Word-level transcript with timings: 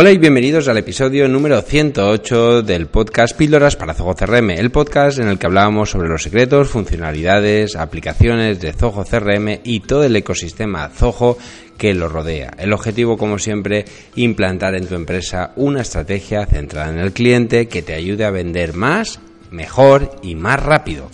Hola 0.00 0.12
y 0.12 0.18
bienvenidos 0.18 0.68
al 0.68 0.78
episodio 0.78 1.26
número 1.26 1.60
108 1.60 2.62
del 2.62 2.86
podcast 2.86 3.36
Píldoras 3.36 3.74
para 3.74 3.94
Zoho 3.94 4.14
CRM, 4.14 4.50
el 4.50 4.70
podcast 4.70 5.18
en 5.18 5.26
el 5.26 5.40
que 5.40 5.46
hablábamos 5.46 5.90
sobre 5.90 6.08
los 6.08 6.22
secretos, 6.22 6.68
funcionalidades, 6.68 7.74
aplicaciones 7.74 8.60
de 8.60 8.72
Zoho 8.72 9.04
CRM 9.04 9.58
y 9.64 9.80
todo 9.80 10.04
el 10.04 10.14
ecosistema 10.14 10.88
Zoho 10.88 11.36
que 11.76 11.94
lo 11.94 12.08
rodea. 12.08 12.52
El 12.58 12.72
objetivo, 12.74 13.16
como 13.18 13.40
siempre, 13.40 13.86
implantar 14.14 14.76
en 14.76 14.86
tu 14.86 14.94
empresa 14.94 15.50
una 15.56 15.80
estrategia 15.80 16.46
centrada 16.46 16.92
en 16.92 17.00
el 17.00 17.12
cliente 17.12 17.66
que 17.66 17.82
te 17.82 17.94
ayude 17.94 18.24
a 18.24 18.30
vender 18.30 18.74
más, 18.74 19.18
mejor 19.50 20.12
y 20.22 20.36
más 20.36 20.62
rápido. 20.62 21.10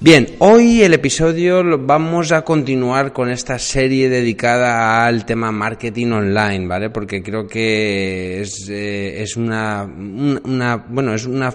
Bien, 0.00 0.28
hoy 0.38 0.82
el 0.82 0.94
episodio 0.94 1.76
vamos 1.76 2.30
a 2.30 2.42
continuar 2.42 3.12
con 3.12 3.30
esta 3.30 3.58
serie 3.58 4.08
dedicada 4.08 5.04
al 5.04 5.26
tema 5.26 5.50
marketing 5.50 6.12
online, 6.12 6.68
¿vale? 6.68 6.90
Porque 6.90 7.20
creo 7.20 7.48
que 7.48 8.40
es, 8.40 8.68
eh, 8.68 9.20
es 9.20 9.36
una, 9.36 9.84
bueno, 10.88 11.14
es 11.14 11.26
una 11.26 11.52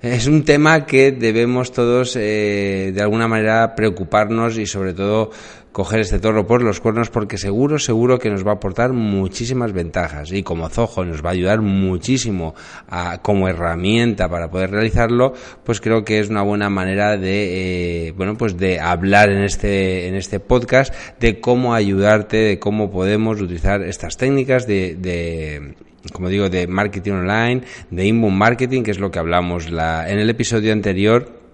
es 0.00 0.28
un 0.28 0.44
tema 0.44 0.86
que 0.86 1.10
debemos 1.10 1.72
todos 1.72 2.14
eh, 2.14 2.92
de 2.94 3.02
alguna 3.02 3.26
manera 3.26 3.74
preocuparnos 3.74 4.56
y 4.56 4.66
sobre 4.66 4.94
todo 4.94 5.32
coger 5.76 6.00
este 6.00 6.18
toro 6.18 6.46
por 6.46 6.62
los 6.62 6.80
cuernos 6.80 7.10
porque 7.10 7.36
seguro, 7.36 7.78
seguro 7.78 8.18
que 8.18 8.30
nos 8.30 8.46
va 8.46 8.52
a 8.52 8.54
aportar 8.54 8.94
muchísimas 8.94 9.74
ventajas. 9.74 10.32
Y 10.32 10.42
como 10.42 10.70
Zoho 10.70 11.04
nos 11.04 11.22
va 11.22 11.28
a 11.28 11.32
ayudar 11.34 11.60
muchísimo 11.60 12.54
a, 12.88 13.20
como 13.20 13.46
herramienta 13.46 14.26
para 14.30 14.48
poder 14.48 14.70
realizarlo, 14.70 15.34
pues 15.64 15.82
creo 15.82 16.02
que 16.02 16.18
es 16.18 16.30
una 16.30 16.40
buena 16.40 16.70
manera 16.70 17.18
de, 17.18 18.06
eh, 18.06 18.12
bueno, 18.12 18.38
pues 18.38 18.56
de 18.56 18.80
hablar 18.80 19.28
en 19.28 19.42
este, 19.42 20.08
en 20.08 20.14
este 20.14 20.40
podcast 20.40 20.94
de 21.20 21.40
cómo 21.40 21.74
ayudarte, 21.74 22.38
de 22.38 22.58
cómo 22.58 22.90
podemos 22.90 23.38
utilizar 23.42 23.82
estas 23.82 24.16
técnicas 24.16 24.66
de, 24.66 24.94
de 24.94 25.74
como 26.10 26.30
digo, 26.30 26.48
de 26.48 26.66
marketing 26.68 27.12
online, 27.12 27.64
de 27.90 28.06
inbound 28.06 28.38
marketing, 28.38 28.82
que 28.82 28.92
es 28.92 28.98
lo 28.98 29.10
que 29.10 29.18
hablamos 29.18 29.70
la, 29.70 30.10
en 30.10 30.20
el 30.20 30.30
episodio 30.30 30.72
anterior 30.72 31.45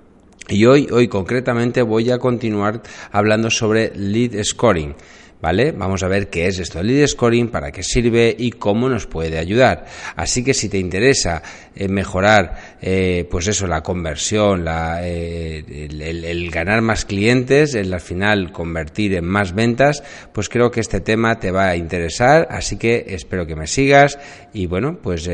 y 0.48 0.66
hoy, 0.66 0.88
hoy 0.90 1.08
concretamente 1.08 1.82
voy 1.82 2.10
a 2.10 2.18
continuar 2.18 2.82
hablando 3.10 3.50
sobre 3.50 3.92
lead 3.94 4.42
scoring. 4.42 4.94
¿Vale? 5.40 5.72
Vamos 5.72 6.04
a 6.04 6.06
ver 6.06 6.30
qué 6.30 6.46
es 6.46 6.60
esto 6.60 6.78
del 6.78 6.86
lead 6.86 7.08
scoring, 7.08 7.48
para 7.48 7.72
qué 7.72 7.82
sirve 7.82 8.32
y 8.38 8.52
cómo 8.52 8.88
nos 8.88 9.08
puede 9.08 9.38
ayudar. 9.38 9.86
Así 10.14 10.44
que 10.44 10.54
si 10.54 10.68
te 10.68 10.78
interesa 10.78 11.42
eh, 11.74 11.88
mejorar, 11.88 12.76
eh, 12.80 13.26
pues 13.28 13.48
eso, 13.48 13.66
la 13.66 13.82
conversión, 13.82 14.64
la, 14.64 15.00
eh, 15.02 15.88
el, 15.90 16.48
ganar 16.48 16.80
más 16.80 17.04
clientes, 17.04 17.74
el 17.74 17.92
al 17.92 18.00
final 18.00 18.52
convertir 18.52 19.16
en 19.16 19.24
más 19.24 19.52
ventas, 19.52 20.04
pues 20.32 20.48
creo 20.48 20.70
que 20.70 20.78
este 20.78 21.00
tema 21.00 21.40
te 21.40 21.50
va 21.50 21.70
a 21.70 21.76
interesar. 21.76 22.46
Así 22.48 22.76
que 22.76 23.04
espero 23.08 23.44
que 23.44 23.56
me 23.56 23.66
sigas 23.66 24.20
y 24.52 24.66
bueno, 24.66 25.00
pues 25.02 25.28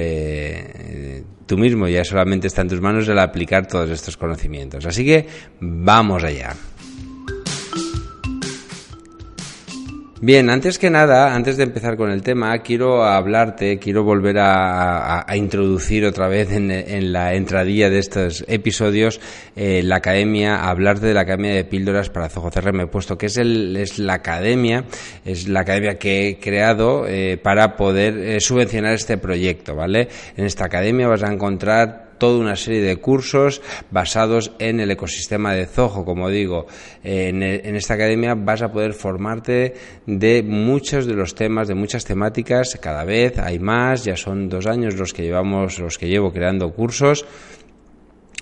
tú 1.49 1.59
mismo 1.59 1.89
ya 1.89 2.05
solamente 2.05 2.47
está 2.47 2.63
en 2.63 2.69
tus 2.69 2.81
manos 2.81 3.09
el 3.09 3.19
aplicar 3.19 3.67
todos 3.67 3.91
estos 3.91 4.17
conocimientos. 4.17 4.87
Así 4.87 5.05
que 5.05 5.27
vamos 5.61 6.23
allá. 6.23 6.55
Bien, 10.21 10.51
antes 10.51 10.81
que 10.81 10.91
nada, 10.91 11.33
antes 11.33 11.57
de 11.57 11.63
empezar 11.63 11.97
con 11.97 12.11
el 12.11 12.25
tema, 12.25 12.59
quiero 12.59 13.05
hablarte, 13.05 13.79
quiero 13.79 14.03
volver 14.03 14.39
a, 14.41 15.25
introducir 15.37 16.05
otra 16.05 16.27
vez 16.27 16.51
en, 16.51 17.13
la 17.13 17.35
entradilla 17.35 17.89
de 17.89 18.01
estos 18.01 18.45
episodios 18.49 19.21
eh, 19.55 19.81
la 19.85 19.97
academia, 19.97 20.69
hablarte 20.69 21.07
de 21.07 21.15
la 21.15 21.21
academia 21.21 21.55
de 21.55 21.65
píldoras 21.65 22.11
para 22.11 22.29
CRM, 22.29 22.89
puesto 22.89 23.17
que 23.17 23.27
es, 23.27 23.37
el, 23.37 23.77
es 23.77 24.01
la 24.01 24.15
academia, 24.15 24.87
es 25.25 25.47
la 25.47 25.61
academia 25.61 25.99
que 25.99 26.31
he 26.31 26.39
creado 26.41 27.07
eh, 27.07 27.39
para 27.41 27.77
poder 27.77 28.19
eh, 28.19 28.41
subvencionar 28.41 28.95
este 28.95 29.19
proyecto, 29.19 29.77
¿vale? 29.77 30.09
En 30.37 30.47
esta 30.47 30.65
academia 30.65 31.07
vas 31.07 31.23
a 31.23 31.33
encontrar 31.33 32.08
toda 32.19 32.39
una 32.39 32.57
serie 32.57 32.81
de 32.81 32.97
cursos 32.97 33.63
basados 33.91 34.53
en 34.59 34.81
el 34.81 34.91
ecosistema 34.91 35.55
de 35.55 35.67
Zoho, 35.67 36.05
como 36.05 36.29
digo. 36.29 36.67
En, 37.03 37.43
esta 37.43 37.95
academia 37.95 38.35
vas 38.35 38.63
a 38.63 38.73
poder 38.73 38.93
formarte 38.93 39.75
de 40.07 40.43
muchos 40.43 41.07
de 41.07 41.15
los 41.15 41.35
temas, 41.35 41.69
de 41.69 41.75
muchas 41.75 42.05
temáticas, 42.05 42.79
cada 42.81 43.05
vez 43.05 43.39
hay 43.39 43.59
más, 43.59 44.05
ya 44.05 44.17
son 44.17 44.49
dos 44.49 44.67
años 44.67 44.97
los 44.97 45.13
que 45.13 45.23
llevamos, 45.23 45.79
los 45.79 45.99
que 45.99 46.09
llevo 46.09 46.33
creando 46.33 46.73
cursos 46.73 47.25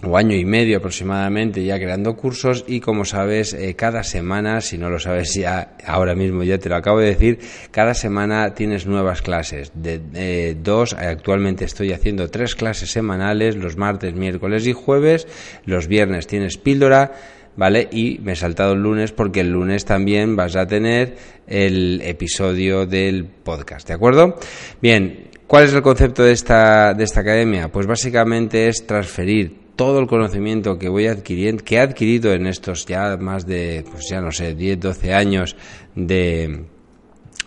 o 0.02 0.16
año 0.16 0.36
y 0.36 0.44
medio 0.44 0.76
aproximadamente 0.76 1.64
ya 1.64 1.78
creando 1.78 2.16
cursos 2.16 2.64
y 2.66 2.80
como 2.80 3.06
sabes 3.06 3.54
eh, 3.54 3.74
cada 3.74 4.02
semana 4.02 4.60
si 4.60 4.76
no 4.76 4.90
lo 4.90 4.98
sabes 4.98 5.34
ya 5.34 5.76
ahora 5.86 6.14
mismo 6.14 6.42
ya 6.42 6.58
te 6.58 6.68
lo 6.68 6.76
acabo 6.76 7.00
de 7.00 7.06
decir 7.06 7.38
cada 7.70 7.94
semana 7.94 8.52
tienes 8.52 8.86
nuevas 8.86 9.22
clases 9.22 9.72
de 9.74 10.54
dos 10.62 10.92
actualmente 10.92 11.64
estoy 11.64 11.92
haciendo 11.92 12.28
tres 12.28 12.54
clases 12.54 12.90
semanales 12.90 13.56
los 13.56 13.78
martes 13.78 14.14
miércoles 14.14 14.66
y 14.66 14.74
jueves 14.74 15.26
los 15.64 15.86
viernes 15.86 16.26
tienes 16.26 16.58
píldora 16.58 17.12
¿vale? 17.56 17.88
Y 17.90 18.18
me 18.22 18.32
he 18.32 18.36
saltado 18.36 18.74
el 18.74 18.80
lunes 18.80 19.12
porque 19.12 19.40
el 19.40 19.50
lunes 19.50 19.86
también 19.86 20.36
vas 20.36 20.56
a 20.56 20.66
tener 20.66 21.16
el 21.46 22.02
episodio 22.04 22.84
del 22.84 23.24
podcast, 23.24 23.88
¿de 23.88 23.94
acuerdo? 23.94 24.38
Bien, 24.82 25.28
¿cuál 25.46 25.64
es 25.64 25.72
el 25.72 25.80
concepto 25.80 26.22
de 26.22 26.32
esta, 26.32 26.92
de 26.92 27.04
esta 27.04 27.20
academia? 27.20 27.68
Pues 27.68 27.86
básicamente 27.86 28.68
es 28.68 28.86
transferir 28.86 29.65
todo 29.76 30.00
el 30.00 30.06
conocimiento 30.06 30.78
que 30.78 30.88
voy 30.88 31.06
adquiriendo, 31.06 31.62
que 31.62 31.76
he 31.76 31.80
adquirido 31.80 32.32
en 32.32 32.46
estos 32.46 32.86
ya 32.86 33.16
más 33.18 33.46
de, 33.46 33.84
pues 33.90 34.08
ya 34.10 34.20
no 34.20 34.32
sé, 34.32 34.54
10, 34.54 34.80
12 34.80 35.14
años 35.14 35.56
de, 35.94 36.64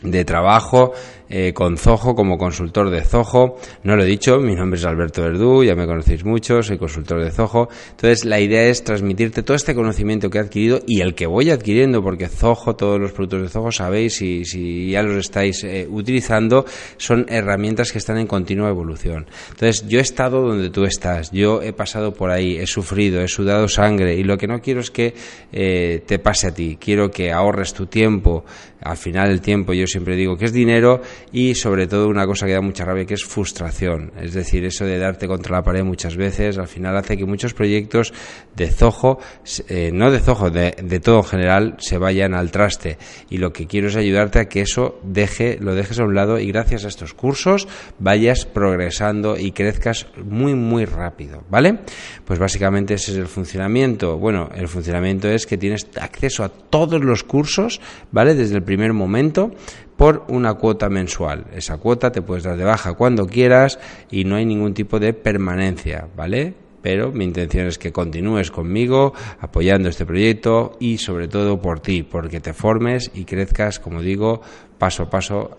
de 0.03 0.25
trabajo 0.25 0.94
eh, 1.29 1.53
con 1.53 1.78
Zoho 1.78 2.16
como 2.16 2.38
consultor 2.38 2.90
de 2.90 3.01
Zoho. 3.01 3.57
No 3.84 3.95
lo 3.95 4.03
he 4.03 4.07
dicho, 4.07 4.40
mi 4.40 4.56
nombre 4.56 4.79
es 4.79 4.85
Alberto 4.85 5.22
Verdú, 5.22 5.63
ya 5.63 5.75
me 5.75 5.85
conocéis 5.85 6.25
mucho, 6.25 6.62
soy 6.62 6.78
consultor 6.78 7.23
de 7.23 7.31
Zoho. 7.31 7.69
Entonces 7.91 8.25
la 8.25 8.40
idea 8.40 8.63
es 8.63 8.84
transmitirte 8.84 9.44
todo 9.44 9.56
este 9.56 9.75
conocimiento 9.75 10.29
que 10.29 10.40
he 10.40 10.41
adquirido 10.41 10.81
y 10.88 11.01
el 11.01 11.16
que 11.16 11.28
voy 11.28 11.50
adquiriendo, 11.50 12.01
porque 12.01 12.28
Zoho, 12.28 12.75
todos 12.75 13.00
los 13.00 13.12
productos 13.12 13.44
de 13.44 13.50
Zoho, 13.50 13.72
sabéis, 13.72 14.16
si, 14.16 14.45
si 14.45 14.91
ya 14.91 15.03
los 15.03 15.16
estáis 15.16 15.63
eh, 15.63 15.88
utilizando, 15.90 16.66
son 16.97 17.25
herramientas 17.29 17.91
que 17.91 18.00
están 18.00 18.17
en 18.17 18.28
continua 18.28 18.69
evolución. 18.69 19.28
Entonces 19.51 19.88
yo 19.88 20.00
he 20.00 20.01
estado 20.01 20.41
donde 20.41 20.69
tú 20.69 20.84
estás, 20.84 21.31
yo 21.31 21.61
he 21.61 21.73
pasado 21.73 22.13
por 22.13 22.31
ahí, 22.31 22.57
he 22.57 22.67
sufrido, 22.67 23.22
he 23.22 23.28
sudado 23.28 23.67
sangre 23.67 24.16
y 24.16 24.23
lo 24.23 24.38
que 24.38 24.47
no 24.47 24.61
quiero 24.61 24.79
es 24.79 24.91
que 24.91 25.13
eh, 25.51 26.01
te 26.06 26.19
pase 26.19 26.47
a 26.47 26.53
ti. 26.53 26.78
Quiero 26.79 27.11
que 27.11 27.31
ahorres 27.31 27.73
tu 27.73 27.85
tiempo. 27.85 28.44
Al 28.81 28.97
final 28.97 29.29
el 29.29 29.41
tiempo 29.41 29.73
yo 29.73 29.85
siempre 29.88 30.16
digo 30.16 30.38
que 30.38 30.46
es 30.46 30.53
dinero 30.53 31.01
y 31.31 31.56
sobre 31.56 31.88
todo 31.88 32.07
una 32.07 32.25
cosa 32.25 32.46
que 32.46 32.53
da 32.53 32.62
mucha 32.62 32.85
rabia 32.85 33.06
que 33.06 33.13
es 33.13 33.24
frustración. 33.24 34.12
Es 34.19 34.34
decir, 34.34 34.66
eso 34.66 34.85
de 34.85 34.97
darte 34.97 35.28
contra 35.28 35.57
la 35.57 35.63
pared 35.63 35.84
muchas 35.84 36.16
veces 36.16 36.57
al 36.57 36.68
final 36.68 36.97
hace 36.97 37.18
que 37.18 37.25
muchos 37.25 37.53
proyectos 37.53 38.13
de 38.56 38.68
Zoho, 38.68 39.19
eh, 39.67 39.91
no 39.94 40.11
de 40.11 40.20
Zoho, 40.20 40.49
de, 40.49 40.76
de, 40.82 40.99
todo 40.99 41.17
en 41.17 41.23
general, 41.23 41.76
se 41.79 41.97
vayan 41.97 42.34
al 42.34 42.52
traste. 42.52 42.97
Y 43.29 43.38
lo 43.38 43.53
que 43.53 43.67
quiero 43.67 43.88
es 43.88 43.96
ayudarte 43.96 44.40
a 44.40 44.46
que 44.46 44.61
eso 44.61 44.99
deje, 45.03 45.58
lo 45.59 45.76
dejes 45.76 45.99
a 45.99 46.03
un 46.03 46.16
lado 46.16 46.40
y 46.40 46.47
gracias 46.47 46.85
a 46.85 46.88
estos 46.88 47.14
cursos 47.14 47.67
vayas 47.99 48.46
progresando 48.46 49.38
y 49.38 49.52
crezcas 49.52 50.08
muy, 50.23 50.55
muy 50.55 50.85
rápido. 50.85 51.44
¿Vale? 51.49 51.79
Pues 52.26 52.40
básicamente 52.40 52.96
ese 52.96 53.11
es 53.11 53.17
el 53.17 53.28
funcionamiento. 53.28 54.17
Bueno, 54.17 54.49
el 54.55 54.67
funcionamiento 54.67 55.28
es 55.29 55.46
que 55.46 55.58
tienes 55.58 55.88
acceso 55.99 56.44
a 56.44 56.49
todos 56.49 57.03
los 57.03 57.23
cursos, 57.23 57.82
¿vale? 58.11 58.35
Desde 58.35 58.55
el 58.55 58.64
primer 58.64 58.94
momento 58.94 59.52
por 59.99 60.23
una 60.29 60.53
cuota 60.53 60.87
mensual. 60.87 61.47
Esa 61.53 61.78
cuota 61.78 62.09
te 62.09 62.22
puedes 62.22 62.46
dar 62.46 62.55
de 62.55 62.63
baja 62.63 62.93
cuando 62.93 63.28
quieras 63.28 63.78
y 64.09 64.23
no 64.23 64.37
hay 64.37 64.46
ningún 64.46 64.73
tipo 64.73 64.97
de 64.97 65.11
permanencia, 65.11 66.07
¿vale? 66.16 66.53
Pero 66.81 67.11
mi 67.11 67.25
intención 67.25 67.67
es 67.67 67.78
que 67.78 67.91
continúes 67.91 68.49
conmigo 68.49 69.11
apoyando 69.41 69.90
este 69.90 70.05
proyecto 70.05 70.78
y 70.79 70.99
sobre 70.99 71.28
todo 71.28 71.59
por 71.59 71.81
ti, 71.81 72.03
porque 72.03 72.40
te 72.40 72.53
formes 72.53 73.11
y 73.13 73.25
crezcas, 73.25 73.81
como 73.81 74.01
digo, 74.01 74.41
paso 74.78 75.03
a 75.03 75.09
paso, 75.09 75.57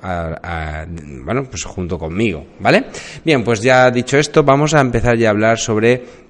bueno, 1.22 1.44
pues 1.44 1.64
junto 1.64 1.98
conmigo, 1.98 2.46
¿vale? 2.60 2.86
Bien, 3.22 3.44
pues 3.44 3.60
ya 3.60 3.90
dicho 3.90 4.16
esto, 4.16 4.42
vamos 4.42 4.72
a 4.72 4.80
empezar 4.80 5.18
ya 5.18 5.28
a 5.28 5.32
hablar 5.32 5.58
sobre 5.58 6.29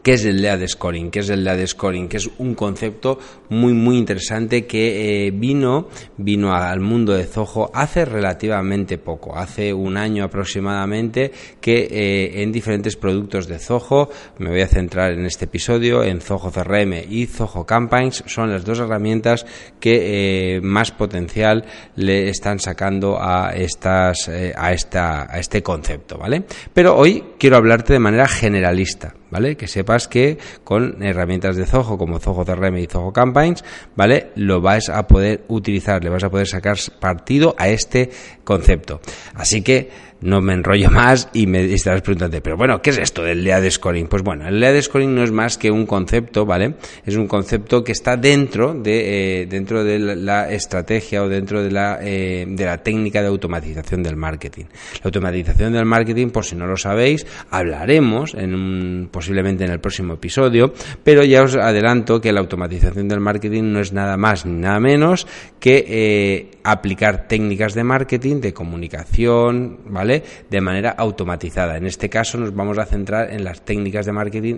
¿Qué 0.00 0.14
es 0.14 0.24
el 0.24 0.40
lead 0.40 0.66
scoring? 0.66 1.10
¿Qué 1.10 1.20
es 1.20 1.28
el 1.28 1.44
lead 1.44 1.66
scoring? 1.66 2.08
Que 2.08 2.16
es 2.16 2.30
un 2.38 2.54
concepto 2.54 3.18
muy 3.50 3.74
muy 3.74 3.98
interesante 3.98 4.66
que 4.66 5.26
eh, 5.26 5.30
vino 5.32 5.88
vino 6.16 6.54
al 6.54 6.80
mundo 6.80 7.12
de 7.12 7.24
Zoho 7.24 7.70
hace 7.74 8.06
relativamente 8.06 8.96
poco, 8.96 9.36
hace 9.36 9.74
un 9.74 9.98
año 9.98 10.24
aproximadamente, 10.24 11.30
que 11.60 11.88
eh, 11.90 12.42
en 12.42 12.52
diferentes 12.52 12.96
productos 12.96 13.46
de 13.48 13.58
Zoho, 13.58 14.08
me 14.38 14.48
voy 14.48 14.62
a 14.62 14.66
centrar 14.66 15.12
en 15.12 15.26
este 15.26 15.44
episodio, 15.44 16.02
en 16.02 16.22
Zoho 16.22 16.50
CRM 16.50 16.94
y 17.10 17.26
Zoho 17.26 17.66
Campaigns, 17.66 18.24
son 18.26 18.50
las 18.50 18.64
dos 18.64 18.78
herramientas 18.78 19.44
que 19.78 20.56
eh, 20.56 20.60
más 20.62 20.90
potencial 20.90 21.66
le 21.96 22.30
están 22.30 22.58
sacando 22.60 23.18
a 23.20 23.50
estas 23.50 24.28
a 24.28 24.72
esta 24.72 25.30
a 25.30 25.38
este 25.38 25.62
concepto, 25.62 26.16
¿vale? 26.16 26.44
Pero 26.72 26.96
hoy 26.96 27.22
quiero 27.38 27.56
hablarte 27.56 27.92
de 27.92 27.98
manera 27.98 28.26
generalista, 28.26 29.14
¿vale? 29.32 29.56
Que 29.56 29.66
sepas 29.66 30.06
que 30.06 30.36
con 30.62 31.02
herramientas 31.02 31.56
de 31.56 31.64
Zoho 31.64 31.96
como 31.96 32.20
Zoho 32.20 32.44
CRM 32.44 32.76
y 32.76 32.86
Zoho 32.86 33.12
Campaigns, 33.12 33.64
¿vale? 33.96 34.30
Lo 34.36 34.60
vas 34.60 34.90
a 34.90 35.06
poder 35.06 35.44
utilizar, 35.48 36.04
le 36.04 36.10
vas 36.10 36.22
a 36.22 36.30
poder 36.30 36.46
sacar 36.46 36.76
partido 37.00 37.56
a 37.58 37.68
este 37.68 38.10
concepto. 38.44 39.00
Así 39.34 39.62
que 39.62 40.11
no 40.22 40.40
me 40.40 40.54
enrollo 40.54 40.90
más 40.90 41.28
y 41.32 41.46
me 41.46 41.72
estarás 41.72 42.02
preguntando, 42.02 42.40
pero 42.42 42.56
bueno, 42.56 42.80
¿qué 42.80 42.90
es 42.90 42.98
esto 42.98 43.22
del 43.22 43.44
lead 43.44 43.68
scoring? 43.70 44.06
Pues 44.06 44.22
bueno, 44.22 44.48
el 44.48 44.60
lead 44.60 44.80
scoring 44.80 45.14
no 45.14 45.22
es 45.22 45.30
más 45.30 45.58
que 45.58 45.70
un 45.70 45.86
concepto, 45.86 46.46
¿vale? 46.46 46.74
Es 47.04 47.16
un 47.16 47.26
concepto 47.26 47.82
que 47.82 47.92
está 47.92 48.16
dentro 48.16 48.74
de, 48.74 49.42
eh, 49.42 49.46
dentro 49.46 49.84
de 49.84 49.98
la 49.98 50.50
estrategia 50.50 51.22
o 51.22 51.28
dentro 51.28 51.62
de 51.62 51.70
la, 51.70 51.98
eh, 52.00 52.46
de 52.48 52.64
la 52.64 52.78
técnica 52.78 53.20
de 53.20 53.28
automatización 53.28 54.02
del 54.02 54.16
marketing. 54.16 54.64
La 54.94 55.04
automatización 55.04 55.72
del 55.72 55.84
marketing, 55.84 56.28
por 56.28 56.44
si 56.44 56.56
no 56.56 56.66
lo 56.66 56.76
sabéis, 56.76 57.26
hablaremos 57.50 58.34
en 58.34 58.54
un, 58.54 59.08
posiblemente 59.10 59.64
en 59.64 59.72
el 59.72 59.80
próximo 59.80 60.14
episodio, 60.14 60.72
pero 61.02 61.24
ya 61.24 61.42
os 61.42 61.56
adelanto 61.56 62.20
que 62.20 62.32
la 62.32 62.40
automatización 62.40 63.08
del 63.08 63.20
marketing 63.20 63.72
no 63.72 63.80
es 63.80 63.92
nada 63.92 64.16
más 64.16 64.46
ni 64.46 64.60
nada 64.60 64.80
menos 64.80 65.26
que 65.58 65.84
eh, 65.88 66.50
aplicar 66.64 67.28
técnicas 67.28 67.74
de 67.74 67.84
marketing, 67.84 68.40
de 68.40 68.52
comunicación, 68.52 69.80
¿vale? 69.86 70.11
De 70.50 70.60
manera 70.60 70.90
automatizada. 70.90 71.76
En 71.76 71.86
este 71.86 72.08
caso 72.08 72.38
nos 72.38 72.54
vamos 72.54 72.78
a 72.78 72.86
centrar 72.86 73.30
en 73.30 73.44
las 73.44 73.62
técnicas 73.62 74.06
de 74.06 74.12
marketing 74.12 74.56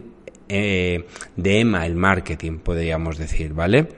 eh, 0.48 1.06
de 1.36 1.60
email 1.60 1.94
marketing, 1.94 2.58
podríamos 2.58 3.16
decir, 3.16 3.54
¿vale? 3.54 3.88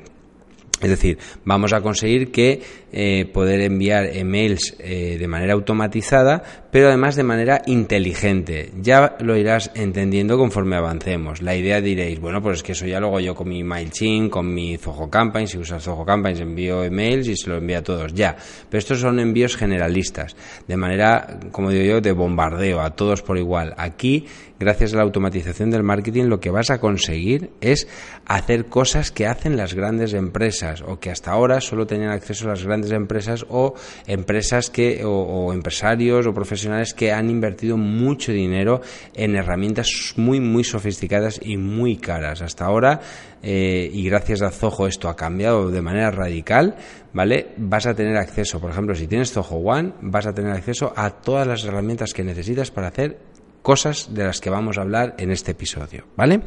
Es 0.80 0.90
decir, 0.90 1.18
vamos 1.44 1.72
a 1.72 1.80
conseguir 1.80 2.30
que 2.30 2.60
eh, 2.92 3.28
poder 3.32 3.60
enviar 3.60 4.06
emails 4.06 4.76
eh, 4.78 5.16
de 5.18 5.28
manera 5.28 5.54
automatizada, 5.54 6.42
pero 6.70 6.88
además 6.88 7.16
de 7.16 7.22
manera 7.22 7.62
inteligente. 7.66 8.72
Ya 8.80 9.16
lo 9.20 9.36
irás 9.36 9.70
entendiendo 9.74 10.36
conforme 10.36 10.76
avancemos. 10.76 11.40
La 11.40 11.56
idea 11.56 11.80
diréis, 11.80 12.20
bueno, 12.20 12.42
pues 12.42 12.58
es 12.58 12.62
que 12.62 12.72
eso 12.72 12.86
ya 12.86 13.00
lo 13.00 13.08
hago 13.08 13.20
yo 13.20 13.34
con 13.34 13.48
mi 13.48 13.64
MailChimp, 13.64 14.30
con 14.30 14.52
mi 14.52 14.76
Zoho 14.76 15.08
Campaign. 15.08 15.48
Si 15.48 15.58
usas 15.58 15.82
Zoho 15.82 16.04
Campaigns 16.04 16.40
envío 16.40 16.84
emails 16.84 17.28
y 17.28 17.36
se 17.36 17.48
lo 17.48 17.56
envía 17.56 17.78
a 17.78 17.82
todos. 17.82 18.12
Ya. 18.12 18.36
Pero 18.68 18.78
estos 18.78 19.00
son 19.00 19.18
envíos 19.18 19.56
generalistas, 19.56 20.36
de 20.68 20.76
manera, 20.76 21.40
como 21.52 21.70
digo 21.70 21.84
yo, 21.84 22.00
de 22.00 22.12
bombardeo 22.12 22.80
a 22.80 22.90
todos 22.90 23.22
por 23.22 23.38
igual. 23.38 23.74
Aquí 23.78 24.26
gracias 24.58 24.92
a 24.92 24.96
la 24.96 25.02
automatización 25.02 25.70
del 25.70 25.82
marketing, 25.82 26.24
lo 26.24 26.40
que 26.40 26.50
vas 26.50 26.70
a 26.70 26.80
conseguir 26.80 27.50
es 27.60 27.88
hacer 28.24 28.66
cosas 28.66 29.10
que 29.10 29.26
hacen 29.26 29.56
las 29.56 29.74
grandes 29.74 30.14
empresas 30.14 30.82
o 30.86 30.98
que 30.98 31.10
hasta 31.10 31.32
ahora 31.32 31.60
solo 31.60 31.86
tenían 31.86 32.10
acceso 32.10 32.46
a 32.46 32.50
las 32.50 32.64
grandes 32.64 32.92
empresas 32.92 33.44
o 33.48 33.74
empresas 34.06 34.70
que 34.70 35.02
o, 35.04 35.52
empresarios 35.52 36.26
o 36.26 36.34
profesionales 36.34 36.94
que 36.94 37.12
han 37.12 37.30
invertido 37.30 37.76
mucho 37.76 38.32
dinero 38.32 38.80
en 39.14 39.36
herramientas 39.36 40.14
muy 40.16 40.40
muy 40.40 40.64
sofisticadas 40.64 41.40
y 41.42 41.56
muy 41.56 41.96
caras. 41.96 42.42
Hasta 42.42 42.64
ahora 42.64 43.00
eh, 43.42 43.90
y 43.92 44.04
gracias 44.08 44.42
a 44.42 44.50
Zoho 44.50 44.86
esto 44.86 45.08
ha 45.08 45.16
cambiado 45.16 45.70
de 45.70 45.82
manera 45.82 46.10
radical, 46.10 46.76
¿vale? 47.12 47.52
Vas 47.56 47.86
a 47.86 47.94
tener 47.94 48.16
acceso, 48.16 48.60
por 48.60 48.70
ejemplo, 48.70 48.94
si 48.94 49.06
tienes 49.06 49.32
Zoho 49.32 49.56
One, 49.56 49.92
vas 50.00 50.26
a 50.26 50.34
tener 50.34 50.52
acceso 50.52 50.92
a 50.96 51.10
todas 51.10 51.46
las 51.46 51.64
herramientas 51.64 52.12
que 52.12 52.24
necesitas 52.24 52.70
para 52.70 52.88
hacer 52.88 53.18
cosas 53.66 54.14
de 54.14 54.22
las 54.22 54.40
que 54.40 54.48
vamos 54.48 54.78
a 54.78 54.82
hablar 54.82 55.16
en 55.18 55.32
este 55.32 55.50
episodio, 55.50 56.04
¿vale? 56.16 56.42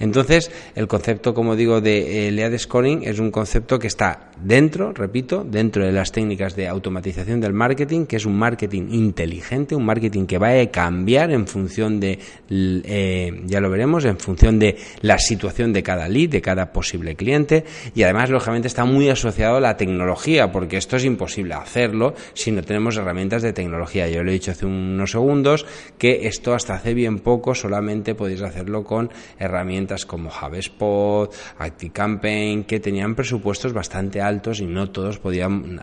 Entonces, 0.00 0.50
el 0.74 0.86
concepto, 0.86 1.32
como 1.32 1.56
digo, 1.56 1.80
de 1.80 2.28
eh, 2.28 2.30
lead 2.30 2.58
scoring 2.58 3.04
es 3.04 3.18
un 3.18 3.30
concepto 3.30 3.78
que 3.78 3.86
está 3.86 4.32
dentro, 4.38 4.92
repito, 4.92 5.46
dentro 5.48 5.82
de 5.82 5.92
las 5.92 6.12
técnicas 6.12 6.56
de 6.56 6.68
automatización 6.68 7.40
del 7.40 7.54
marketing, 7.54 8.04
que 8.04 8.16
es 8.16 8.26
un 8.26 8.36
marketing 8.36 8.88
inteligente, 8.90 9.74
un 9.74 9.86
marketing 9.86 10.26
que 10.26 10.36
va 10.36 10.60
a 10.60 10.66
cambiar 10.66 11.30
en 11.30 11.46
función 11.46 12.00
de, 12.00 12.18
eh, 12.50 13.42
ya 13.46 13.60
lo 13.60 13.70
veremos, 13.70 14.04
en 14.04 14.18
función 14.18 14.58
de 14.58 14.76
la 15.00 15.18
situación 15.18 15.72
de 15.72 15.82
cada 15.82 16.06
lead, 16.06 16.28
de 16.28 16.42
cada 16.42 16.70
posible 16.70 17.16
cliente, 17.16 17.64
y 17.94 18.02
además, 18.02 18.28
lógicamente, 18.28 18.68
está 18.68 18.84
muy 18.84 19.08
asociado 19.08 19.56
a 19.56 19.60
la 19.60 19.78
tecnología, 19.78 20.52
porque 20.52 20.76
esto 20.76 20.96
es 20.96 21.04
imposible 21.06 21.54
hacerlo 21.54 22.14
si 22.34 22.52
no 22.52 22.62
tenemos 22.62 22.98
herramientas 22.98 23.40
de 23.40 23.54
tecnología. 23.54 24.06
Yo 24.06 24.22
lo 24.22 24.28
he 24.28 24.34
dicho 24.34 24.50
hace 24.50 24.66
unos 24.66 25.12
segundos 25.12 25.64
que 25.96 26.28
esto 26.28 26.57
hasta 26.58 26.74
hace 26.74 26.92
bien 26.92 27.20
poco 27.20 27.54
solamente 27.54 28.14
podéis 28.14 28.42
hacerlo 28.42 28.84
con 28.84 29.10
herramientas 29.38 30.04
como 30.04 30.28
HubSpot, 30.30 31.32
ActiveCampaign, 31.58 32.64
que 32.64 32.80
tenían 32.80 33.14
presupuestos 33.14 33.72
bastante 33.72 34.20
altos 34.20 34.60
y 34.60 34.66
no 34.66 34.90
todos 34.90 35.18
podían, 35.18 35.80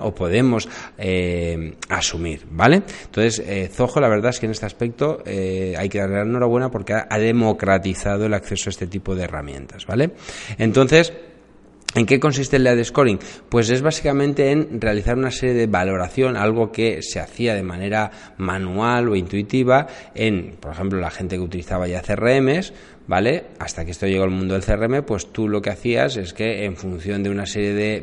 o 0.00 0.14
podemos 0.14 0.68
eh, 0.98 1.76
asumir, 1.88 2.42
¿vale? 2.50 2.82
Entonces, 3.04 3.42
eh, 3.46 3.70
Zoho, 3.72 4.00
la 4.00 4.08
verdad 4.08 4.30
es 4.30 4.40
que 4.40 4.46
en 4.46 4.52
este 4.52 4.66
aspecto 4.66 5.22
eh, 5.24 5.74
hay 5.78 5.88
que 5.88 5.98
darle 5.98 6.22
enhorabuena 6.22 6.70
porque 6.70 6.94
ha 6.94 7.18
democratizado 7.18 8.26
el 8.26 8.34
acceso 8.34 8.68
a 8.68 8.72
este 8.72 8.86
tipo 8.86 9.14
de 9.14 9.24
herramientas, 9.24 9.86
¿vale? 9.86 10.10
Entonces, 10.58 11.12
¿En 11.94 12.06
qué 12.06 12.18
consiste 12.18 12.56
el 12.56 12.64
lead 12.64 12.82
scoring? 12.84 13.18
Pues 13.50 13.68
es 13.68 13.82
básicamente 13.82 14.50
en 14.50 14.80
realizar 14.80 15.18
una 15.18 15.30
serie 15.30 15.54
de 15.54 15.66
valoración, 15.66 16.38
algo 16.38 16.72
que 16.72 17.02
se 17.02 17.20
hacía 17.20 17.54
de 17.54 17.62
manera 17.62 18.10
manual 18.38 19.10
o 19.10 19.16
intuitiva 19.16 19.86
en, 20.14 20.56
por 20.58 20.72
ejemplo, 20.72 20.98
la 21.00 21.10
gente 21.10 21.36
que 21.36 21.42
utilizaba 21.42 21.86
ya 21.86 22.00
CRMs, 22.00 22.72
¿vale? 23.06 23.44
Hasta 23.58 23.84
que 23.84 23.90
esto 23.90 24.06
llegó 24.06 24.24
al 24.24 24.30
mundo 24.30 24.54
del 24.54 24.64
CRM, 24.64 25.04
pues 25.04 25.32
tú 25.32 25.48
lo 25.48 25.60
que 25.60 25.68
hacías 25.68 26.16
es 26.16 26.32
que 26.32 26.64
en 26.64 26.76
función 26.76 27.22
de 27.22 27.28
una 27.28 27.44
serie 27.44 27.74
de 27.74 28.02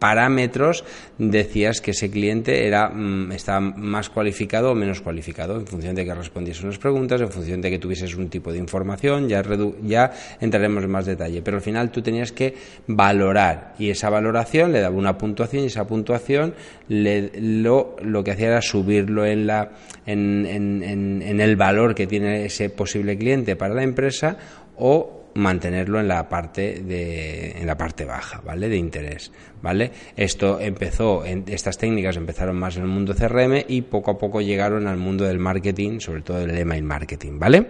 parámetros 0.00 0.84
decías 1.18 1.80
que 1.80 1.92
ese 1.92 2.10
cliente 2.10 2.66
era 2.66 2.88
mm, 2.88 3.30
estaba 3.32 3.60
más 3.60 4.10
cualificado 4.10 4.72
o 4.72 4.74
menos 4.74 5.00
cualificado 5.00 5.56
en 5.56 5.66
función 5.66 5.94
de 5.94 6.04
que 6.04 6.14
respondiese 6.14 6.64
unas 6.64 6.78
preguntas, 6.78 7.20
en 7.20 7.30
función 7.30 7.60
de 7.60 7.70
que 7.70 7.78
tuvieses 7.78 8.16
un 8.16 8.28
tipo 8.28 8.50
de 8.50 8.58
información, 8.58 9.28
ya, 9.28 9.44
ya 9.82 10.10
entraremos 10.40 10.82
en 10.82 10.90
más 10.90 11.06
detalle, 11.06 11.42
pero 11.42 11.58
al 11.58 11.62
final 11.62 11.90
tú 11.92 12.02
tenías 12.02 12.32
que 12.32 12.56
valorar 12.88 13.74
y 13.78 13.90
esa 13.90 14.10
valoración 14.10 14.72
le 14.72 14.80
daba 14.80 14.96
una 14.96 15.16
puntuación 15.16 15.62
y 15.62 15.66
esa 15.66 15.86
puntuación 15.86 16.54
lo, 16.88 17.96
lo 18.02 18.24
que 18.24 18.30
hacía 18.32 18.48
era 18.48 18.62
subirlo 18.62 19.26
en, 19.26 19.46
la, 19.46 19.70
en, 20.06 20.46
en, 20.46 21.22
en 21.22 21.40
el 21.40 21.56
valor 21.56 21.94
que 21.94 22.06
tiene 22.06 22.46
ese 22.46 22.70
posible 22.70 23.16
cliente 23.16 23.54
para 23.54 23.74
la 23.74 23.82
empresa 23.82 24.36
o 24.76 25.19
mantenerlo 25.40 26.00
en 26.00 26.08
la 26.08 26.28
parte 26.28 26.82
de 26.82 27.52
en 27.52 27.66
la 27.66 27.76
parte 27.76 28.04
baja 28.04 28.40
vale 28.44 28.68
de 28.68 28.76
interés 28.76 29.32
vale 29.62 29.90
esto 30.16 30.60
empezó 30.60 31.24
en, 31.24 31.44
estas 31.48 31.78
técnicas 31.78 32.16
empezaron 32.16 32.56
más 32.56 32.76
en 32.76 32.82
el 32.82 32.88
mundo 32.88 33.14
CRM 33.14 33.64
y 33.66 33.82
poco 33.82 34.12
a 34.12 34.18
poco 34.18 34.40
llegaron 34.40 34.86
al 34.86 34.96
mundo 34.96 35.24
del 35.24 35.38
marketing 35.38 36.00
sobre 36.00 36.22
todo 36.22 36.40
el 36.40 36.56
email 36.56 36.82
marketing 36.82 37.38
vale 37.38 37.66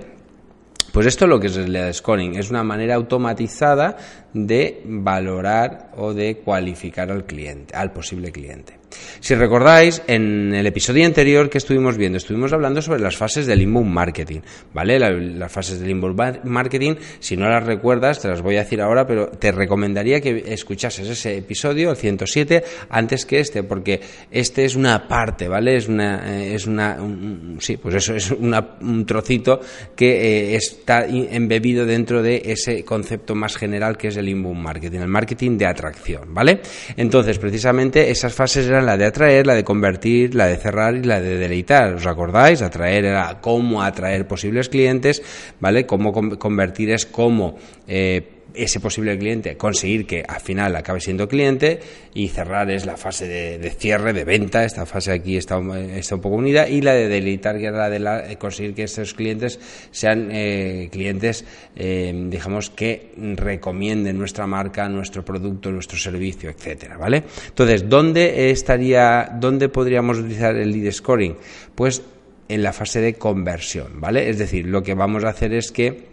pues 0.93 1.07
esto 1.07 1.25
es 1.25 1.29
lo 1.29 1.39
que 1.39 1.47
es 1.47 1.57
el 1.57 1.95
scoring, 1.95 2.35
es 2.37 2.51
una 2.51 2.65
manera 2.65 2.97
automatizada 2.97 3.97
de 4.35 4.83
valorar 4.85 5.93
o 5.97 6.13
de 6.13 6.39
cualificar 6.39 7.13
al 7.13 7.27
cliente, 7.27 7.77
al 7.77 7.93
posible 7.93 8.33
cliente. 8.33 8.80
Si 9.21 9.35
recordáis, 9.35 10.03
en 10.07 10.55
el 10.55 10.67
episodio 10.67 11.07
anterior 11.07 11.51
que 11.51 11.59
estuvimos 11.59 11.97
viendo, 11.97 12.19
estuvimos 12.19 12.53
hablando 12.53 12.83
sobre 12.83 13.01
las 13.01 13.17
fases 13.17 13.47
del 13.47 13.63
inbound 13.63 13.91
marketing, 13.91 14.41
¿vale? 14.73 14.99
las 14.99 15.53
fases 15.53 15.81
del 15.81 15.91
inbound 15.91 16.45
marketing, 16.45 16.95
si 17.19 17.37
no 17.37 17.49
las 17.49 17.65
recuerdas, 17.65 18.21
te 18.21 18.29
las 18.29 18.43
voy 18.43 18.57
a 18.57 18.61
decir 18.61 18.81
ahora, 18.81 19.07
pero 19.07 19.29
te 19.29 19.53
recomendaría 19.53 20.21
que 20.21 20.45
escuchases 20.47 21.09
ese 21.09 21.37
episodio, 21.37 21.91
el 21.91 21.97
107, 21.97 22.65
antes 22.89 23.27
que 23.27 23.41
este, 23.41 23.63
porque 23.63 24.01
este 24.31 24.65
es 24.65 24.75
una 24.75 25.07
parte, 25.07 25.49
¿vale? 25.49 25.77
Es 25.77 25.89
una, 25.89 26.41
eh, 26.41 26.55
es 26.55 26.67
una, 26.67 26.99
sí, 27.59 27.77
pues 27.77 27.95
eso 27.97 28.15
es 28.15 28.31
un 28.31 29.07
trocito 29.07 29.61
que 29.95 30.55
eh, 30.55 30.57
está 30.57 31.07
embebido 31.07 31.87
dentro 31.87 32.23
de 32.23 32.43
ese 32.45 32.85
concepto 32.85 33.35
más 33.35 33.57
general 33.57 33.97
que 33.97 34.09
es 34.09 34.17
el 34.17 34.29
inbound 34.29 34.61
marketing, 34.61 35.01
el 35.01 35.09
marketing 35.09 35.59
de 35.59 35.67
atracción, 35.67 36.35
¿vale? 36.35 36.61
Entonces, 36.97 37.39
precisamente 37.39 38.11
esas 38.11 38.33
fases 38.35 38.67
eran 38.67 38.80
la 38.83 38.97
de 38.97 39.07
atraer, 39.07 39.47
la 39.47 39.55
de 39.55 39.65
convertir, 39.65 40.35
la 40.35 40.47
de 40.47 40.57
cerrar 40.57 40.95
y 40.97 41.03
la 41.03 41.21
de 41.21 41.37
deleitar. 41.37 41.95
¿Os 41.95 42.07
acordáis? 42.07 42.63
Atraer 42.63 43.05
era 43.05 43.41
cómo 43.41 43.83
atraer 43.83 44.27
posibles 44.27 44.69
clientes, 44.69 45.23
¿vale? 45.61 45.87
Cómo 45.87 46.13
convertir 46.13 46.91
es 46.91 47.07
cómo 47.07 47.57
eh, 47.87 48.40
ese 48.55 48.81
posible 48.81 49.19
cliente, 49.19 49.57
conseguir 49.57 50.07
que 50.07 50.25
al 50.27 50.41
final 50.41 50.75
acabe 50.77 51.01
siendo 51.01 51.29
cliente 51.29 51.81
y 52.15 52.29
cerrar 52.29 52.71
es 52.71 52.87
la 52.87 52.97
fase 52.97 53.27
de, 53.27 53.71
cierre, 53.71 54.13
de 54.13 54.25
venta, 54.25 54.65
esta 54.65 54.87
fase 54.87 55.13
aquí 55.13 55.37
está, 55.37 55.61
está, 55.95 56.15
un 56.15 56.21
poco 56.21 56.37
unida 56.37 56.69
y 56.69 56.81
la 56.81 56.95
de 56.95 57.09
delitar, 57.09 57.59
que 57.59 57.67
es 57.67 57.73
la 57.73 57.89
de 57.89 58.37
conseguir 58.37 58.75
que 58.75 58.85
estos 58.85 59.15
clientes 59.15 59.59
sean 59.91 60.29
eh, 60.33 60.89
clientes, 60.91 61.45
eh, 61.77 62.13
digamos, 62.29 62.71
que 62.71 63.13
recomienden 63.37 64.19
nuestra 64.19 64.47
marca, 64.47 64.89
nuestro 64.89 65.25
producto, 65.25 65.71
nuestro 65.71 65.99
servicio, 65.99 66.51
etcétera, 66.51 66.97
¿vale? 66.97 67.25
Entonces, 67.49 67.89
¿dónde 67.89 68.51
estaría, 68.51 69.31
dónde 69.39 69.69
podríamos 69.69 70.19
utilizar 70.19 70.57
el 70.57 70.73
lead 70.73 70.93
scoring? 70.93 71.37
Pues 71.75 72.03
en 72.51 72.65
la 72.65 72.73
fase 72.73 73.01
de 73.01 73.15
conversión, 73.15 74.01
¿vale? 74.01 74.29
Es 74.29 74.39
decir, 74.39 74.67
lo 74.67 74.83
que 74.83 74.95
vamos 74.95 75.23
a 75.23 75.29
hacer 75.29 75.55
es 75.55 75.71
que 75.71 76.11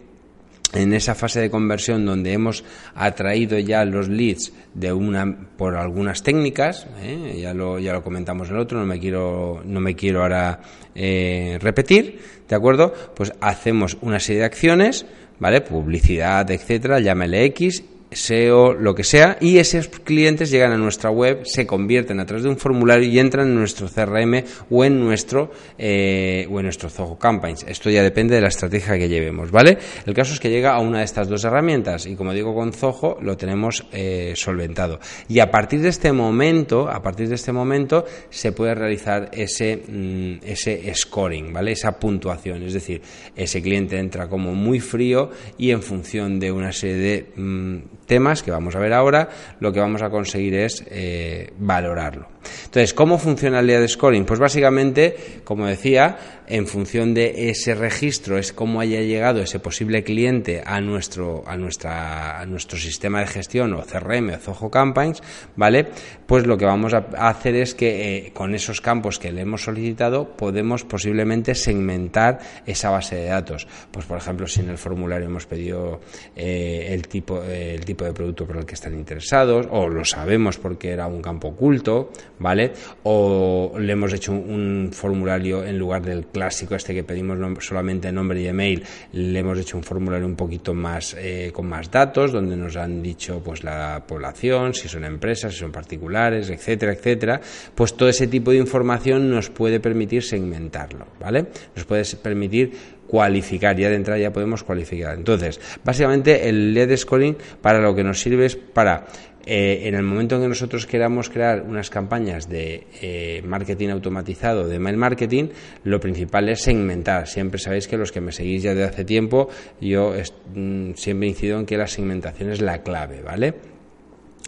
en 0.72 0.92
esa 0.92 1.14
fase 1.14 1.40
de 1.40 1.50
conversión 1.50 2.04
donde 2.04 2.32
hemos 2.32 2.64
atraído 2.94 3.58
ya 3.58 3.84
los 3.84 4.08
leads 4.08 4.52
de 4.74 4.92
una 4.92 5.48
por 5.56 5.76
algunas 5.76 6.22
técnicas 6.22 6.86
¿eh? 7.02 7.38
ya 7.40 7.54
lo 7.54 7.78
ya 7.78 7.92
lo 7.92 8.02
comentamos 8.02 8.48
en 8.48 8.56
el 8.56 8.60
otro 8.60 8.78
no 8.78 8.86
me 8.86 8.98
quiero 8.98 9.62
no 9.64 9.80
me 9.80 9.94
quiero 9.94 10.22
ahora 10.22 10.60
eh, 10.94 11.58
repetir 11.60 12.20
de 12.48 12.56
acuerdo 12.56 12.92
pues 13.14 13.32
hacemos 13.40 13.96
una 14.02 14.20
serie 14.20 14.40
de 14.40 14.46
acciones 14.46 15.06
vale 15.38 15.62
publicidad 15.62 16.50
etcétera 16.50 17.00
llámele 17.00 17.44
x 17.46 17.82
SEO, 18.10 18.74
lo 18.74 18.94
que 18.94 19.04
sea, 19.04 19.36
y 19.40 19.58
esos 19.58 19.88
clientes 19.88 20.50
llegan 20.50 20.72
a 20.72 20.78
nuestra 20.78 21.10
web, 21.10 21.42
se 21.44 21.66
convierten 21.66 22.20
a 22.20 22.26
través 22.26 22.44
de 22.44 22.50
un 22.50 22.56
formulario 22.56 23.08
y 23.08 23.18
entran 23.18 23.48
en 23.48 23.54
nuestro 23.54 23.88
CRM 23.88 24.44
o 24.70 24.84
en 24.84 24.98
nuestro 24.98 25.50
eh, 25.76 26.46
o 26.50 26.58
en 26.58 26.64
nuestro 26.64 26.88
Zoho 26.88 27.18
Campaigns. 27.18 27.64
Esto 27.68 27.90
ya 27.90 28.02
depende 28.02 28.34
de 28.34 28.40
la 28.40 28.48
estrategia 28.48 28.98
que 28.98 29.08
llevemos, 29.08 29.50
¿vale? 29.50 29.78
El 30.06 30.14
caso 30.14 30.32
es 30.32 30.40
que 30.40 30.50
llega 30.50 30.74
a 30.74 30.80
una 30.80 30.98
de 30.98 31.04
estas 31.04 31.28
dos 31.28 31.44
herramientas 31.44 32.06
y 32.06 32.14
como 32.14 32.32
digo 32.32 32.54
con 32.54 32.72
Zoho 32.72 33.18
lo 33.20 33.36
tenemos 33.36 33.84
eh, 33.92 34.32
solventado. 34.36 35.00
Y 35.28 35.40
a 35.40 35.50
partir 35.50 35.80
de 35.80 35.88
este 35.88 36.12
momento, 36.12 36.88
a 36.88 37.02
partir 37.02 37.28
de 37.28 37.34
este 37.34 37.52
momento 37.52 38.04
se 38.30 38.52
puede 38.52 38.74
realizar 38.74 39.30
ese 39.32 39.82
mm, 39.86 40.38
ese 40.42 40.94
scoring, 40.94 41.52
¿vale? 41.52 41.72
Esa 41.72 41.98
puntuación, 41.98 42.62
es 42.62 42.72
decir, 42.72 43.02
ese 43.36 43.60
cliente 43.60 43.98
entra 43.98 44.28
como 44.28 44.54
muy 44.54 44.80
frío 44.80 45.30
y 45.58 45.70
en 45.70 45.82
función 45.82 46.38
de 46.40 46.52
una 46.52 46.72
serie 46.72 46.96
de 46.96 47.26
mm, 47.36 47.78
temas 48.08 48.42
que 48.42 48.50
vamos 48.50 48.74
a 48.74 48.80
ver 48.80 48.92
ahora, 48.92 49.28
lo 49.60 49.72
que 49.72 49.78
vamos 49.78 50.02
a 50.02 50.10
conseguir 50.10 50.54
es 50.54 50.84
eh, 50.90 51.52
valorarlo. 51.58 52.26
Entonces, 52.64 52.94
¿cómo 52.94 53.18
funciona 53.18 53.60
el 53.60 53.66
día 53.66 53.80
de 53.80 53.88
scoring? 53.88 54.24
Pues 54.24 54.40
básicamente, 54.40 55.40
como 55.44 55.66
decía, 55.66 56.16
en 56.46 56.66
función 56.66 57.14
de 57.14 57.50
ese 57.50 57.74
registro, 57.74 58.38
es 58.38 58.52
cómo 58.52 58.80
haya 58.80 59.00
llegado 59.00 59.40
ese 59.40 59.60
posible 59.60 60.02
cliente 60.02 60.62
a 60.64 60.80
nuestro, 60.80 61.44
a 61.46 61.56
nuestra, 61.56 62.44
nuestro 62.46 62.78
sistema 62.78 63.20
de 63.20 63.26
gestión 63.26 63.74
o 63.74 63.82
CRM 63.82 64.30
o 64.30 64.38
Zoho 64.38 64.70
Campaigns, 64.70 65.22
¿vale? 65.56 65.88
Pues 66.26 66.46
lo 66.46 66.56
que 66.56 66.64
vamos 66.64 66.94
a 66.94 67.04
hacer 67.28 67.54
es 67.54 67.74
que 67.74 68.16
eh, 68.16 68.32
con 68.32 68.54
esos 68.54 68.80
campos 68.80 69.18
que 69.18 69.32
le 69.32 69.42
hemos 69.42 69.62
solicitado 69.62 70.36
podemos 70.36 70.84
posiblemente 70.84 71.54
segmentar 71.54 72.38
esa 72.66 72.90
base 72.90 73.16
de 73.16 73.26
datos. 73.26 73.66
Pues 73.90 74.06
por 74.06 74.18
ejemplo, 74.18 74.46
si 74.46 74.60
en 74.60 74.70
el 74.70 74.78
formulario 74.78 75.26
hemos 75.26 75.46
pedido 75.46 76.00
eh, 76.34 76.88
el, 76.90 77.08
tipo, 77.08 77.42
el 77.42 77.84
tipo 77.84 77.97
de 78.04 78.12
producto 78.12 78.46
por 78.46 78.56
el 78.56 78.66
que 78.66 78.74
están 78.74 78.94
interesados, 78.94 79.66
o 79.70 79.88
lo 79.88 80.04
sabemos 80.04 80.58
porque 80.58 80.90
era 80.90 81.06
un 81.06 81.22
campo 81.22 81.48
oculto, 81.48 82.10
¿vale? 82.38 82.72
O 83.04 83.74
le 83.78 83.92
hemos 83.92 84.12
hecho 84.12 84.32
un, 84.32 84.90
formulario 84.92 85.64
en 85.64 85.78
lugar 85.78 86.02
del 86.02 86.26
clásico 86.26 86.74
este 86.74 86.94
que 86.94 87.04
pedimos 87.04 87.38
solamente 87.64 88.10
nombre 88.12 88.40
y 88.40 88.46
email, 88.46 88.84
le 89.12 89.38
hemos 89.38 89.58
hecho 89.58 89.76
un 89.76 89.82
formulario 89.82 90.26
un 90.26 90.36
poquito 90.36 90.74
más 90.74 91.16
eh, 91.18 91.50
con 91.52 91.66
más 91.66 91.90
datos, 91.90 92.32
donde 92.32 92.56
nos 92.56 92.76
han 92.76 93.02
dicho 93.02 93.40
pues 93.44 93.64
la 93.64 94.04
población, 94.06 94.74
si 94.74 94.88
son 94.88 95.04
empresas, 95.04 95.52
si 95.52 95.60
son 95.60 95.72
particulares, 95.72 96.50
etcétera, 96.50 96.92
etcétera. 96.92 97.40
Pues 97.74 97.94
todo 97.94 98.08
ese 98.08 98.26
tipo 98.26 98.50
de 98.50 98.58
información 98.58 99.30
nos 99.30 99.50
puede 99.50 99.80
permitir 99.80 100.22
segmentarlo, 100.22 101.06
¿vale? 101.20 101.46
Nos 101.74 101.84
puede 101.84 102.04
permitir 102.16 102.97
cualificar, 103.08 103.76
ya 103.76 103.88
de 103.88 103.96
entrada 103.96 104.20
ya 104.20 104.32
podemos 104.32 104.62
cualificar. 104.62 105.16
Entonces, 105.16 105.60
básicamente 105.84 106.48
el 106.48 106.74
lead 106.74 106.96
scoring 106.96 107.36
para 107.60 107.80
lo 107.80 107.94
que 107.94 108.04
nos 108.04 108.20
sirve 108.20 108.46
es 108.46 108.56
para 108.56 109.06
eh, 109.50 109.88
en 109.88 109.94
el 109.94 110.02
momento 110.02 110.36
en 110.36 110.42
que 110.42 110.48
nosotros 110.48 110.84
queramos 110.84 111.30
crear 111.30 111.62
unas 111.62 111.88
campañas 111.88 112.50
de 112.50 112.86
eh, 113.00 113.42
marketing 113.46 113.88
automatizado, 113.88 114.68
de 114.68 114.78
mail 114.78 114.98
marketing, 114.98 115.48
lo 115.84 115.98
principal 116.00 116.50
es 116.50 116.60
segmentar. 116.60 117.26
Siempre 117.26 117.58
sabéis 117.58 117.88
que 117.88 117.96
los 117.96 118.12
que 118.12 118.20
me 118.20 118.30
seguís 118.30 118.62
ya 118.62 118.74
de 118.74 118.84
hace 118.84 119.06
tiempo, 119.06 119.48
yo 119.80 120.12
mm, 120.54 120.92
siempre 120.94 121.28
incido 121.28 121.58
en 121.58 121.64
que 121.64 121.78
la 121.78 121.86
segmentación 121.86 122.50
es 122.50 122.60
la 122.60 122.82
clave, 122.82 123.22
¿vale? 123.22 123.77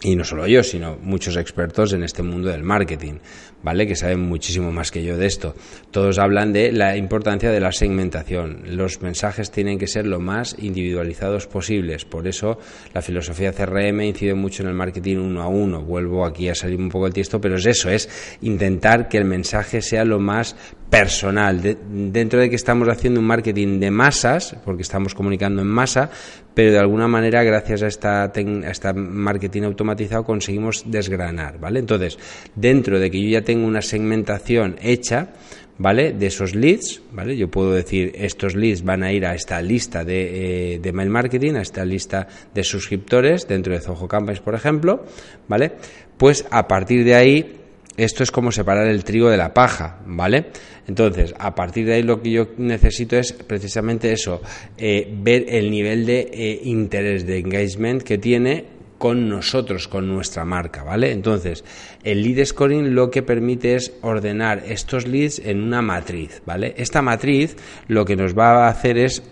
Y 0.03 0.15
no 0.15 0.23
solo 0.23 0.47
yo, 0.47 0.63
sino 0.63 0.97
muchos 1.01 1.37
expertos 1.37 1.93
en 1.93 2.03
este 2.03 2.23
mundo 2.23 2.49
del 2.49 2.63
marketing, 2.63 3.19
¿vale? 3.61 3.85
Que 3.85 3.95
saben 3.95 4.21
muchísimo 4.21 4.71
más 4.71 4.89
que 4.89 5.03
yo 5.03 5.15
de 5.15 5.27
esto. 5.27 5.55
Todos 5.91 6.17
hablan 6.17 6.53
de 6.53 6.71
la 6.71 6.97
importancia 6.97 7.51
de 7.51 7.59
la 7.59 7.71
segmentación. 7.71 8.63
Los 8.65 9.01
mensajes 9.01 9.51
tienen 9.51 9.77
que 9.77 9.85
ser 9.85 10.07
lo 10.07 10.19
más 10.19 10.55
individualizados 10.57 11.45
posibles. 11.45 12.05
Por 12.05 12.27
eso 12.27 12.57
la 12.93 13.03
filosofía 13.03 13.53
CRM 13.53 14.01
incide 14.01 14.33
mucho 14.33 14.63
en 14.63 14.69
el 14.69 14.75
marketing 14.75 15.17
uno 15.17 15.43
a 15.43 15.47
uno. 15.47 15.83
Vuelvo 15.83 16.25
aquí 16.25 16.49
a 16.49 16.55
salir 16.55 16.79
un 16.79 16.89
poco 16.89 17.05
el 17.05 17.13
tiesto, 17.13 17.39
pero 17.39 17.57
es 17.57 17.65
eso, 17.67 17.91
es 17.91 18.37
intentar 18.41 19.07
que 19.07 19.17
el 19.17 19.25
mensaje 19.25 19.83
sea 19.83 20.03
lo 20.03 20.19
más 20.19 20.55
personal. 20.89 21.61
dentro 21.61 22.39
de 22.39 22.49
que 22.49 22.55
estamos 22.55 22.89
haciendo 22.89 23.19
un 23.19 23.25
marketing 23.27 23.79
de 23.79 23.91
masas, 23.91 24.57
porque 24.65 24.81
estamos 24.81 25.15
comunicando 25.15 25.61
en 25.61 25.67
masa, 25.67 26.09
pero 26.53 26.71
de 26.71 26.79
alguna 26.79 27.07
manera, 27.07 27.43
gracias 27.43 27.83
a 27.83 27.87
esta, 27.87 28.23
a 28.23 28.71
esta 28.71 28.93
marketing 28.93 29.63
automatizado, 29.63 30.23
conseguimos 30.23 30.83
desgranar, 30.85 31.59
¿vale? 31.59 31.79
Entonces, 31.79 32.17
dentro 32.55 32.99
de 32.99 33.09
que 33.09 33.21
yo 33.21 33.29
ya 33.29 33.41
tengo 33.41 33.65
una 33.65 33.81
segmentación 33.81 34.75
hecha, 34.81 35.29
¿vale? 35.77 36.13
De 36.13 36.27
esos 36.27 36.53
leads, 36.53 37.01
¿vale? 37.11 37.37
Yo 37.37 37.49
puedo 37.49 37.71
decir, 37.71 38.11
estos 38.15 38.55
leads 38.55 38.83
van 38.83 39.03
a 39.03 39.11
ir 39.11 39.25
a 39.25 39.33
esta 39.33 39.61
lista 39.61 40.03
de, 40.03 40.75
eh, 40.75 40.79
de 40.79 40.93
mail 40.93 41.09
marketing, 41.09 41.55
a 41.55 41.61
esta 41.61 41.85
lista 41.85 42.27
de 42.53 42.63
suscriptores 42.63 43.47
dentro 43.47 43.73
de 43.73 43.79
Zoho 43.79 44.07
Campaigns, 44.07 44.41
por 44.41 44.55
ejemplo, 44.55 45.05
¿vale? 45.47 45.71
Pues 46.17 46.45
a 46.51 46.67
partir 46.67 47.03
de 47.03 47.15
ahí 47.15 47.60
esto 47.97 48.23
es 48.23 48.31
como 48.31 48.51
separar 48.51 48.87
el 48.87 49.03
trigo 49.03 49.29
de 49.29 49.37
la 49.37 49.53
paja, 49.53 49.99
¿vale? 50.05 50.45
Entonces, 50.87 51.33
a 51.37 51.53
partir 51.53 51.85
de 51.85 51.95
ahí 51.95 52.03
lo 52.03 52.21
que 52.21 52.31
yo 52.31 52.47
necesito 52.57 53.17
es 53.17 53.33
precisamente 53.33 54.11
eso, 54.11 54.41
eh, 54.77 55.11
ver 55.21 55.45
el 55.49 55.69
nivel 55.69 56.05
de 56.05 56.29
eh, 56.31 56.61
interés, 56.63 57.25
de 57.25 57.39
engagement 57.39 58.01
que 58.01 58.17
tiene 58.17 58.65
con 58.97 59.27
nosotros, 59.27 59.87
con 59.87 60.07
nuestra 60.07 60.45
marca, 60.45 60.83
¿vale? 60.83 61.11
Entonces, 61.11 61.63
el 62.03 62.21
lead 62.21 62.45
scoring 62.45 62.93
lo 62.93 63.09
que 63.09 63.23
permite 63.23 63.75
es 63.75 63.93
ordenar 64.01 64.63
estos 64.67 65.07
leads 65.07 65.39
en 65.39 65.63
una 65.63 65.81
matriz, 65.81 66.43
¿vale? 66.45 66.75
Esta 66.77 67.01
matriz 67.01 67.57
lo 67.87 68.05
que 68.05 68.15
nos 68.15 68.37
va 68.37 68.67
a 68.67 68.69
hacer 68.69 68.99
es 68.99 69.23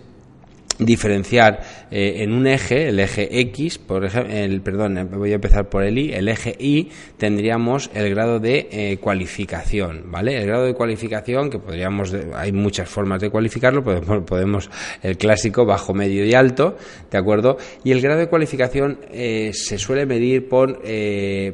diferenciar 0.80 1.60
eh, 1.90 2.22
en 2.22 2.32
un 2.32 2.46
eje, 2.46 2.88
el 2.88 2.98
eje 3.00 3.40
X, 3.40 3.78
por 3.78 4.04
ejemplo, 4.04 4.34
el, 4.34 4.60
perdón, 4.62 4.98
eh, 4.98 5.04
voy 5.04 5.32
a 5.32 5.34
empezar 5.36 5.68
por 5.68 5.84
el 5.84 5.98
Y, 5.98 6.12
el 6.12 6.28
eje 6.28 6.56
Y 6.58 6.88
tendríamos 7.16 7.90
el 7.94 8.10
grado 8.10 8.40
de 8.40 8.68
eh, 8.70 8.98
cualificación, 8.98 10.04
¿vale? 10.10 10.38
El 10.38 10.46
grado 10.46 10.64
de 10.64 10.74
cualificación, 10.74 11.50
que 11.50 11.58
podríamos, 11.58 12.14
hay 12.34 12.52
muchas 12.52 12.88
formas 12.88 13.20
de 13.20 13.30
cualificarlo, 13.30 13.84
podemos, 14.24 14.70
el 15.02 15.16
clásico 15.18 15.64
bajo, 15.66 15.92
medio 15.92 16.24
y 16.24 16.34
alto, 16.34 16.76
¿de 17.10 17.18
acuerdo? 17.18 17.58
Y 17.84 17.92
el 17.92 18.00
grado 18.00 18.20
de 18.20 18.28
cualificación 18.28 18.98
se 19.10 19.78
suele 19.78 20.06
medir 20.06 20.48
por 20.48 20.82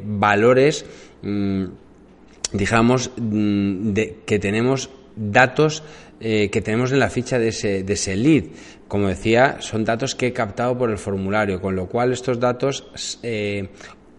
valores, 0.04 0.84
mm, 1.22 1.64
digamos, 2.52 3.10
mm, 3.16 3.92
de, 3.92 4.18
que 4.24 4.38
tenemos 4.38 4.90
datos 5.16 5.82
que 6.18 6.62
tenemos 6.64 6.92
en 6.92 6.98
la 6.98 7.10
ficha 7.10 7.38
de 7.38 7.48
ese, 7.48 7.82
de 7.82 7.92
ese 7.92 8.16
lead. 8.16 8.44
Como 8.88 9.08
decía, 9.08 9.56
son 9.60 9.84
datos 9.84 10.14
que 10.14 10.28
he 10.28 10.32
captado 10.32 10.78
por 10.78 10.90
el 10.90 10.98
formulario, 10.98 11.60
con 11.60 11.74
lo 11.74 11.86
cual 11.86 12.12
estos 12.12 12.38
datos 12.38 12.88
eh, 13.22 13.68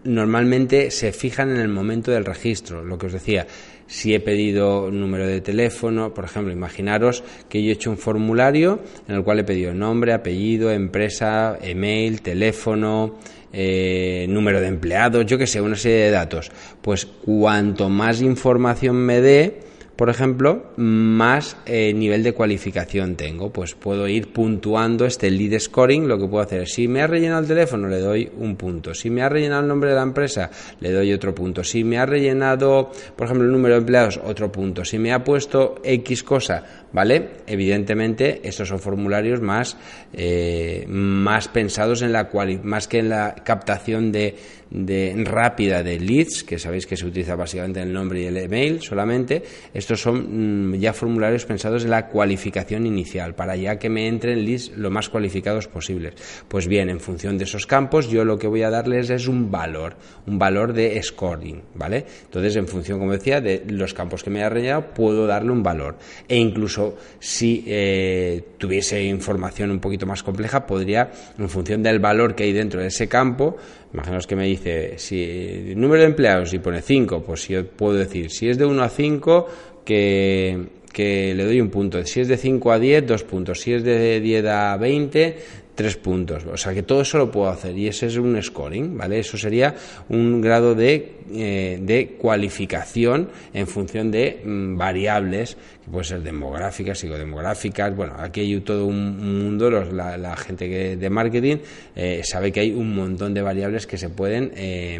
normalmente 0.04 0.90
se 0.90 1.12
fijan 1.12 1.50
en 1.50 1.60
el 1.60 1.68
momento 1.68 2.10
del 2.10 2.24
registro. 2.24 2.84
Lo 2.84 2.98
que 2.98 3.06
os 3.06 3.12
decía, 3.12 3.46
si 3.86 4.14
he 4.14 4.20
pedido 4.20 4.90
número 4.90 5.26
de 5.26 5.40
teléfono, 5.40 6.12
por 6.12 6.24
ejemplo, 6.26 6.52
imaginaros 6.52 7.24
que 7.48 7.62
yo 7.62 7.70
he 7.70 7.72
hecho 7.72 7.90
un 7.90 7.96
formulario 7.96 8.80
en 9.08 9.16
el 9.16 9.24
cual 9.24 9.38
he 9.38 9.44
pedido 9.44 9.72
nombre, 9.72 10.12
apellido, 10.12 10.70
empresa, 10.70 11.58
email, 11.62 12.20
teléfono, 12.20 13.18
eh, 13.52 14.26
número 14.28 14.60
de 14.60 14.66
empleados, 14.66 15.24
yo 15.24 15.38
que 15.38 15.46
sé, 15.46 15.60
una 15.60 15.76
serie 15.76 16.04
de 16.04 16.10
datos. 16.10 16.50
Pues 16.82 17.06
cuanto 17.06 17.88
más 17.88 18.20
información 18.20 18.96
me 18.96 19.22
dé, 19.22 19.60
por 19.98 20.10
ejemplo, 20.10 20.70
más 20.76 21.56
eh, 21.66 21.92
nivel 21.92 22.22
de 22.22 22.32
cualificación 22.32 23.16
tengo. 23.16 23.52
Pues 23.52 23.74
puedo 23.74 24.06
ir 24.06 24.32
puntuando 24.32 25.04
este 25.04 25.28
lead 25.28 25.58
scoring. 25.58 26.06
Lo 26.06 26.16
que 26.20 26.28
puedo 26.28 26.44
hacer 26.44 26.62
es, 26.62 26.72
si 26.72 26.86
me 26.86 27.02
ha 27.02 27.08
rellenado 27.08 27.40
el 27.40 27.48
teléfono, 27.48 27.88
le 27.88 27.98
doy 27.98 28.30
un 28.38 28.54
punto. 28.54 28.94
Si 28.94 29.10
me 29.10 29.22
ha 29.22 29.28
rellenado 29.28 29.62
el 29.62 29.66
nombre 29.66 29.90
de 29.90 29.96
la 29.96 30.04
empresa, 30.04 30.52
le 30.78 30.92
doy 30.92 31.12
otro 31.12 31.34
punto. 31.34 31.64
Si 31.64 31.82
me 31.82 31.98
ha 31.98 32.06
rellenado, 32.06 32.92
por 33.16 33.24
ejemplo, 33.24 33.44
el 33.44 33.50
número 33.50 33.74
de 33.74 33.80
empleados, 33.80 34.20
otro 34.24 34.52
punto. 34.52 34.84
Si 34.84 35.00
me 35.00 35.12
ha 35.12 35.24
puesto 35.24 35.80
X 35.82 36.22
cosa, 36.22 36.62
¿vale? 36.92 37.30
Evidentemente, 37.48 38.40
estos 38.44 38.68
son 38.68 38.78
formularios 38.78 39.40
más, 39.40 39.76
eh, 40.12 40.84
más 40.86 41.48
pensados 41.48 42.02
en 42.02 42.12
la 42.12 42.28
cual, 42.28 42.60
más 42.62 42.86
que 42.86 43.00
en 43.00 43.08
la 43.08 43.34
captación 43.34 44.12
de 44.12 44.36
de 44.70 45.14
rápida 45.24 45.82
de 45.82 45.98
leads, 45.98 46.44
que 46.44 46.58
sabéis 46.58 46.86
que 46.86 46.96
se 46.96 47.06
utiliza 47.06 47.36
básicamente 47.36 47.80
el 47.80 47.92
nombre 47.92 48.22
y 48.22 48.24
el 48.26 48.36
email 48.36 48.82
solamente, 48.82 49.42
estos 49.72 50.00
son 50.00 50.72
mm, 50.72 50.74
ya 50.76 50.92
formularios 50.92 51.44
pensados 51.46 51.84
en 51.84 51.90
la 51.90 52.08
cualificación 52.08 52.86
inicial, 52.86 53.34
para 53.34 53.56
ya 53.56 53.78
que 53.78 53.88
me 53.88 54.06
entren 54.06 54.44
leads 54.44 54.72
lo 54.76 54.90
más 54.90 55.08
cualificados 55.08 55.68
posibles. 55.68 56.14
Pues 56.48 56.66
bien, 56.66 56.90
en 56.90 57.00
función 57.00 57.38
de 57.38 57.44
esos 57.44 57.66
campos, 57.66 58.08
yo 58.10 58.24
lo 58.24 58.38
que 58.38 58.46
voy 58.46 58.62
a 58.62 58.70
darles 58.70 59.10
es 59.10 59.26
un 59.28 59.50
valor, 59.50 59.96
un 60.26 60.38
valor 60.38 60.72
de 60.72 61.02
scoring, 61.02 61.62
¿vale? 61.74 62.04
Entonces, 62.24 62.56
en 62.56 62.68
función, 62.68 62.98
como 62.98 63.12
decía, 63.12 63.40
de 63.40 63.64
los 63.68 63.94
campos 63.94 64.22
que 64.22 64.30
me 64.30 64.40
haya 64.40 64.50
rellenado, 64.50 64.94
puedo 64.94 65.26
darle 65.26 65.52
un 65.52 65.62
valor. 65.62 65.96
E 66.28 66.36
incluso 66.36 66.96
si 67.18 67.64
eh, 67.66 68.44
tuviese 68.58 69.02
información 69.02 69.70
un 69.70 69.80
poquito 69.80 70.06
más 70.06 70.22
compleja, 70.22 70.66
podría, 70.66 71.10
en 71.38 71.48
función 71.48 71.82
del 71.82 71.98
valor 71.98 72.34
que 72.34 72.44
hay 72.44 72.52
dentro 72.52 72.80
de 72.80 72.88
ese 72.88 73.08
campo, 73.08 73.56
Imaginaos 73.92 74.26
que 74.26 74.36
me 74.36 74.44
dice, 74.44 74.98
si 74.98 75.72
número 75.74 76.02
de 76.02 76.08
empleados 76.08 76.52
y 76.52 76.58
pone 76.58 76.82
5, 76.82 77.22
pues 77.22 77.48
yo 77.48 77.66
puedo 77.66 77.94
decir, 77.94 78.30
si 78.30 78.48
es 78.48 78.58
de 78.58 78.66
1 78.66 78.82
a 78.82 78.88
5, 78.88 79.46
que, 79.84 80.66
que 80.92 81.34
le 81.34 81.44
doy 81.44 81.60
un 81.60 81.70
punto. 81.70 82.04
Si 82.04 82.20
es 82.20 82.28
de 82.28 82.36
5 82.36 82.72
a 82.72 82.78
10, 82.78 83.06
dos 83.06 83.24
puntos. 83.24 83.60
Si 83.60 83.72
es 83.72 83.82
de 83.82 84.20
10 84.20 84.44
a 84.44 84.76
20, 84.76 85.36
tres 85.78 85.94
puntos. 85.94 86.44
O 86.44 86.56
sea 86.56 86.74
que 86.74 86.82
todo 86.82 87.02
eso 87.02 87.18
lo 87.18 87.30
puedo 87.30 87.48
hacer 87.48 87.78
y 87.78 87.86
ese 87.86 88.06
es 88.06 88.16
un 88.16 88.42
scoring, 88.42 88.98
¿vale? 88.98 89.20
Eso 89.20 89.38
sería 89.38 89.76
un 90.08 90.40
grado 90.40 90.74
de, 90.74 91.18
eh, 91.32 91.78
de 91.80 92.16
cualificación 92.18 93.28
en 93.54 93.68
función 93.68 94.10
de 94.10 94.42
mm, 94.44 94.76
variables, 94.76 95.56
que 95.84 95.88
pueden 95.88 96.04
ser 96.04 96.22
demográficas, 96.22 96.98
psicodemográficas. 96.98 97.94
Bueno, 97.94 98.14
aquí 98.18 98.40
hay 98.40 98.60
todo 98.62 98.86
un 98.86 99.44
mundo, 99.44 99.70
la, 99.70 100.36
gente 100.36 100.68
que, 100.68 100.96
de 100.96 101.10
marketing 101.10 101.58
eh, 101.94 102.22
sabe 102.24 102.50
que 102.50 102.58
hay 102.58 102.72
un 102.72 102.92
montón 102.96 103.32
de 103.32 103.42
variables 103.42 103.86
que 103.86 103.98
se 103.98 104.08
pueden, 104.08 104.50
eh, 104.56 104.98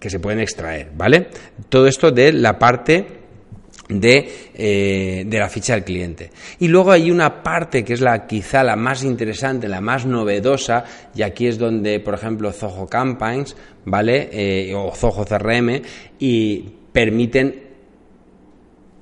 que 0.00 0.10
se 0.10 0.18
pueden 0.18 0.40
extraer, 0.40 0.88
¿vale? 0.96 1.28
Todo 1.68 1.86
esto 1.86 2.10
de 2.10 2.32
la 2.32 2.58
parte 2.58 3.21
eh, 4.02 5.24
de, 5.26 5.38
la 5.38 5.48
ficha 5.48 5.74
del 5.74 5.84
cliente. 5.84 6.30
Y 6.60 6.68
luego 6.68 6.92
hay 6.92 7.10
una 7.10 7.42
parte 7.42 7.84
que 7.84 7.94
es 7.94 8.00
la 8.00 8.26
quizá 8.26 8.62
la 8.62 8.76
más 8.76 9.02
interesante, 9.04 9.68
la 9.68 9.80
más 9.80 10.06
novedosa, 10.06 10.84
y 11.14 11.22
aquí 11.22 11.46
es 11.46 11.58
donde, 11.58 12.00
por 12.00 12.14
ejemplo, 12.14 12.52
Zoho 12.52 12.86
Campaigns, 12.86 13.56
¿vale? 13.84 14.28
Eh, 14.32 14.74
o 14.74 14.94
Zoho 14.94 15.24
CRM, 15.24 15.82
y 16.18 16.64
permiten 16.92 17.71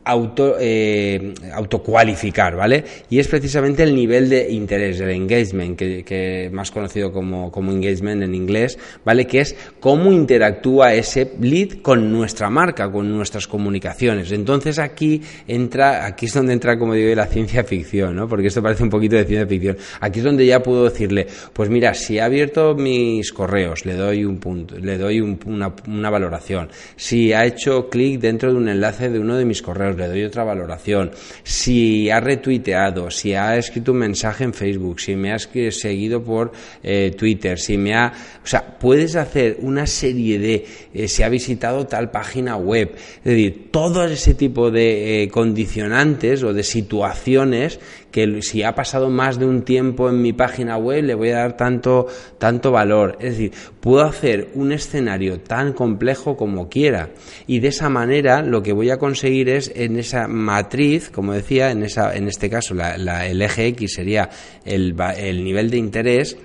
auto, 0.05 0.57
eh, 0.59 1.35
autocualificar, 1.53 2.57
¿vale? 2.57 2.85
Y 3.11 3.19
es 3.19 3.29
precisamente 3.29 3.83
el 3.83 3.95
nivel 3.95 4.29
de 4.29 4.51
interés, 4.51 5.01
el 5.01 5.11
engagement, 5.11 5.79
que, 5.79 6.05
que 6.05 6.51
más 6.53 6.71
conocido 6.71 7.13
como, 7.13 7.53
como, 7.53 7.71
engagement 7.71 8.23
en 8.23 8.35
inglés, 8.35 8.79
¿vale? 9.05 9.27
Que 9.27 9.41
es 9.41 9.55
cómo 9.79 10.13
interactúa 10.13 10.95
ese 10.95 11.33
lead 11.41 11.83
con 11.83 12.11
nuestra 12.11 12.51
marca, 12.51 12.91
con 12.91 13.11
nuestras 13.11 13.47
comunicaciones. 13.47 14.33
Entonces 14.33 14.79
aquí 14.79 15.21
entra, 15.47 16.07
aquí 16.07 16.27
es 16.27 16.35
donde 16.35 16.55
entra, 16.55 16.79
como 16.79 16.95
digo, 16.95 17.15
la 17.15 17.27
ciencia 17.27 17.65
ficción, 17.65 18.17
¿no? 18.17 18.29
Porque 18.29 18.49
esto 18.49 18.63
parece 18.63 18.83
un 18.83 18.91
poquito 18.91 19.17
de 19.17 19.25
ciencia 19.25 19.47
ficción. 19.47 19.77
Aquí 20.01 20.21
es 20.21 20.25
donde 20.25 20.47
ya 20.47 20.63
puedo 20.63 20.85
decirle, 20.85 21.27
pues 21.53 21.69
mira, 21.69 21.95
si 21.95 22.19
ha 22.19 22.25
abierto 22.25 22.75
mis 22.75 23.33
correos, 23.33 23.85
le 23.85 23.95
doy 23.95 24.25
un 24.25 24.39
punto, 24.39 24.79
le 24.79 24.97
doy 24.97 25.21
una, 25.21 25.75
una 25.87 26.11
valoración. 26.11 26.71
Si 26.97 27.33
ha 27.33 27.45
hecho 27.45 27.89
clic 27.89 28.21
dentro 28.21 28.51
de 28.51 28.59
un 28.59 28.69
enlace 28.69 29.11
de 29.11 29.19
uno 29.19 29.37
de 29.37 29.45
mis 29.45 29.63
correos, 29.63 29.90
le 29.97 30.09
doy 30.09 30.25
otra 30.25 30.45
valoración. 30.45 31.11
Si 31.43 32.11
ha 32.11 32.21
retuiteado, 32.21 33.11
si 33.11 33.35
ha 33.35 33.57
escrito 33.57 33.93
un 33.93 33.99
mensaje 33.99 34.45
en 34.45 34.55
Facebook, 34.55 35.01
si 35.01 35.17
me 35.17 35.33
ha 35.33 35.39
seguido 35.39 36.23
por 36.23 36.53
eh, 36.83 37.15
Twitter, 37.17 37.59
si 37.59 37.77
me 37.77 37.95
ha... 37.95 38.13
O 38.43 38.47
sea, 38.47 38.79
puedes 38.79 39.17
hacer 39.17 39.59
una 39.61 39.87
serie 39.87 40.39
de... 40.39 40.65
Eh, 40.95 41.09
si 41.09 41.23
ha 41.23 41.29
visitado 41.29 41.87
tal 41.87 42.11
página 42.11 42.57
web. 42.57 42.95
Es 43.19 43.25
decir, 43.25 43.69
todo 43.71 44.05
ese 44.05 44.35
tipo 44.35 44.71
de 44.71 45.23
eh, 45.23 45.29
condicionantes 45.29 46.43
o 46.43 46.53
de 46.53 46.63
situaciones 46.63 47.79
que 48.11 48.43
si 48.43 48.63
ha 48.63 48.75
pasado 48.75 49.11
más 49.11 49.39
de 49.39 49.47
un 49.47 49.63
tiempo 49.63 50.09
en 50.09 50.21
mi 50.23 50.33
página 50.33 50.77
web 50.77 51.05
le 51.05 51.15
voy 51.15 51.31
a 51.31 51.39
dar 51.39 51.57
tanto, 51.57 52.07
tanto 52.39 52.73
valor. 52.73 53.17
Es 53.21 53.33
decir, 53.33 53.53
puedo 53.81 54.05
hacer 54.05 54.49
un 54.55 54.73
escenario 54.73 55.41
tan 55.41 55.73
complejo 55.73 56.37
como 56.37 56.69
quiera 56.69 57.11
y 57.47 57.61
de 57.61 57.69
esa 57.69 57.89
manera 57.89 58.43
lo 58.43 58.63
que 58.63 58.73
voy 58.73 58.91
a 58.91 58.99
conseguir 58.99 59.49
es 59.49 59.73
en 59.75 59.99
esa 59.99 60.29
matriz, 60.29 61.11
como 61.11 61.33
decía, 61.33 61.71
en, 61.71 61.83
esa, 61.83 62.15
en 62.17 62.29
este 62.29 62.51
caso 62.51 62.75
la, 62.75 63.27
el 63.27 63.43
eje 63.43 63.67
X 63.69 63.95
sería 63.95 64.31
el, 64.65 64.95
el 65.17 65.45
nivel 65.45 65.71
de 65.71 65.77
interés, 65.77 66.37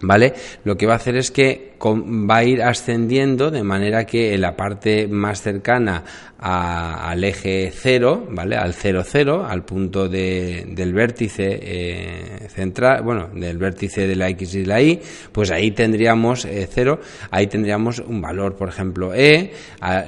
¿vale? 0.00 0.32
Lo 0.64 0.76
que 0.76 0.86
va 0.86 0.94
a 0.94 0.96
hacer 0.96 1.16
es 1.16 1.30
que 1.30 1.72
va 1.90 2.36
a 2.36 2.44
ir 2.44 2.62
ascendiendo 2.62 3.50
de 3.50 3.62
manera 3.62 4.04
que 4.04 4.34
en 4.34 4.40
la 4.40 4.56
parte 4.56 5.08
más 5.08 5.42
cercana 5.42 6.04
al 6.38 7.22
eje 7.22 7.70
0, 7.72 8.26
¿vale? 8.30 8.56
Al 8.56 8.74
0, 8.74 9.02
0, 9.04 9.46
al 9.48 9.64
punto 9.64 10.08
de, 10.08 10.64
del 10.68 10.92
vértice 10.92 11.58
eh, 11.62 12.48
central, 12.48 13.02
bueno, 13.02 13.28
del 13.32 13.58
vértice 13.58 14.08
de 14.08 14.16
la 14.16 14.28
X 14.30 14.56
y 14.56 14.64
la 14.64 14.82
Y, 14.82 15.00
pues 15.30 15.52
ahí 15.52 15.70
tendríamos 15.70 16.46
0, 16.50 16.98
eh, 17.00 17.06
ahí 17.30 17.46
tendríamos 17.46 18.00
un 18.00 18.20
valor, 18.20 18.56
por 18.56 18.68
ejemplo, 18.68 19.14
E, 19.14 19.52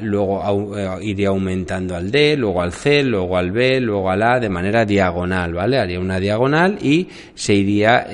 luego 0.00 0.76
eh, 0.76 0.88
iría 1.02 1.28
aumentando 1.28 1.94
al 1.94 2.10
D, 2.10 2.36
luego 2.36 2.62
al 2.62 2.72
C, 2.72 3.04
luego 3.04 3.36
al 3.36 3.52
B, 3.52 3.80
luego 3.80 4.10
al 4.10 4.22
A, 4.22 4.40
de 4.40 4.48
manera 4.48 4.84
diagonal, 4.84 5.54
¿vale? 5.54 5.78
Haría 5.78 6.00
una 6.00 6.18
diagonal 6.18 6.78
y 6.82 7.08
se 7.34 7.54
iría 7.54 8.08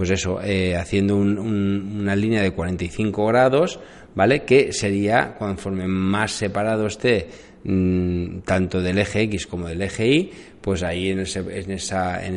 pues 0.00 0.08
eso, 0.12 0.40
eh, 0.42 0.76
haciendo 0.76 1.14
una 1.18 2.16
línea 2.16 2.40
de 2.40 2.52
45 2.52 3.26
grados, 3.26 3.78
¿vale? 4.14 4.44
Que 4.46 4.72
sería, 4.72 5.34
conforme 5.38 5.86
más 5.88 6.32
separado 6.32 6.86
esté 6.86 7.28
mm, 7.64 8.38
tanto 8.46 8.80
del 8.80 8.96
eje 8.96 9.20
X 9.24 9.46
como 9.46 9.68
del 9.68 9.82
eje 9.82 10.08
Y, 10.08 10.30
pues 10.60 10.82
ahí 10.82 11.10
en, 11.10 11.20
esa, 11.20 11.40
en, 11.40 11.70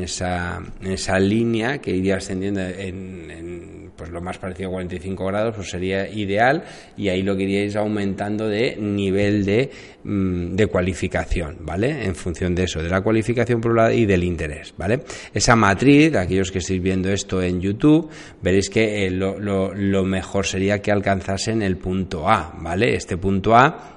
esa, 0.04 0.64
en 0.82 0.92
esa 0.92 1.20
línea 1.20 1.80
que 1.80 1.92
iría 1.92 2.18
ascendiendo 2.18 2.62
en, 2.62 3.92
pues 3.96 4.10
lo 4.10 4.22
más 4.22 4.38
parecido 4.38 4.70
a 4.70 4.74
45 4.74 5.26
grados, 5.26 5.56
pues 5.56 5.70
sería 5.70 6.10
ideal 6.10 6.64
y 6.98 7.10
ahí 7.10 7.22
lo 7.22 7.36
que 7.36 7.44
iríais 7.44 7.76
aumentando 7.76 8.48
de 8.48 8.76
nivel 8.78 9.46
de, 9.46 9.70
mm, 10.04 10.56
de 10.56 10.68
cualificación, 10.68 11.58
¿vale? 11.62 12.06
En 12.06 12.16
función 12.16 12.56
de 12.56 12.64
eso, 12.64 12.82
de 12.82 12.90
la 12.90 13.02
cualificación 13.02 13.62
por 13.62 13.72
un 13.72 13.78
lado 13.78 13.92
y 13.92 14.06
del 14.06 14.24
interés, 14.24 14.74
¿vale? 14.78 15.02
Esa 15.34 15.56
matriz, 15.56 16.16
aquellos 16.16 16.52
que 16.52 16.60
estéis 16.60 16.82
viendo 16.82 17.10
esto 17.10 17.42
en 17.42 17.62
YouTube, 17.62 18.10
veréis 18.42 18.70
que 18.70 19.06
eh, 19.06 19.12
lo, 19.12 19.40
lo, 19.40 19.74
lo 19.74 20.04
mejor 20.04 20.46
sería 20.46 20.82
que 20.82 20.92
alcanzasen 20.92 21.62
el 21.62 21.78
punto 21.78 22.28
A, 22.30 22.58
¿vale? 22.60 22.96
Este 22.96 23.18
punto 23.18 23.56
A 23.56 23.93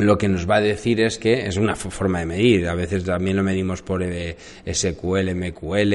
lo 0.00 0.18
que 0.18 0.28
nos 0.28 0.48
va 0.48 0.56
a 0.56 0.60
decir 0.60 1.00
es 1.00 1.18
que 1.18 1.46
es 1.46 1.56
una 1.56 1.76
forma 1.76 2.20
de 2.20 2.26
medir. 2.26 2.68
A 2.68 2.74
veces 2.74 3.04
también 3.04 3.36
lo 3.36 3.42
medimos 3.42 3.82
por 3.82 4.02
eh, 4.02 4.36
SQL, 4.66 5.34
MQL, 5.34 5.94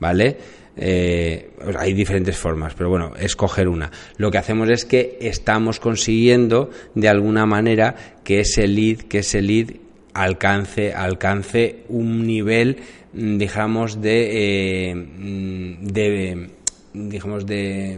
¿vale? 0.00 0.36
Eh, 0.76 1.50
hay 1.78 1.92
diferentes 1.92 2.36
formas, 2.36 2.74
pero 2.74 2.88
bueno, 2.88 3.12
escoger 3.18 3.68
una. 3.68 3.90
Lo 4.16 4.30
que 4.30 4.38
hacemos 4.38 4.70
es 4.70 4.84
que 4.84 5.18
estamos 5.20 5.80
consiguiendo 5.80 6.70
de 6.94 7.08
alguna 7.08 7.44
manera 7.44 7.94
que 8.24 8.40
ese 8.40 8.66
lead, 8.66 9.02
que 9.02 9.18
ese 9.18 9.42
lead 9.42 9.68
alcance, 10.14 10.94
alcance 10.94 11.84
un 11.88 12.26
nivel, 12.26 12.78
mm, 13.12 13.36
digamos, 13.36 14.00
de, 14.00 14.90
eh, 14.90 14.94
mm, 14.94 15.86
de 15.86 16.48
digamos, 16.94 17.46
de 17.46 17.96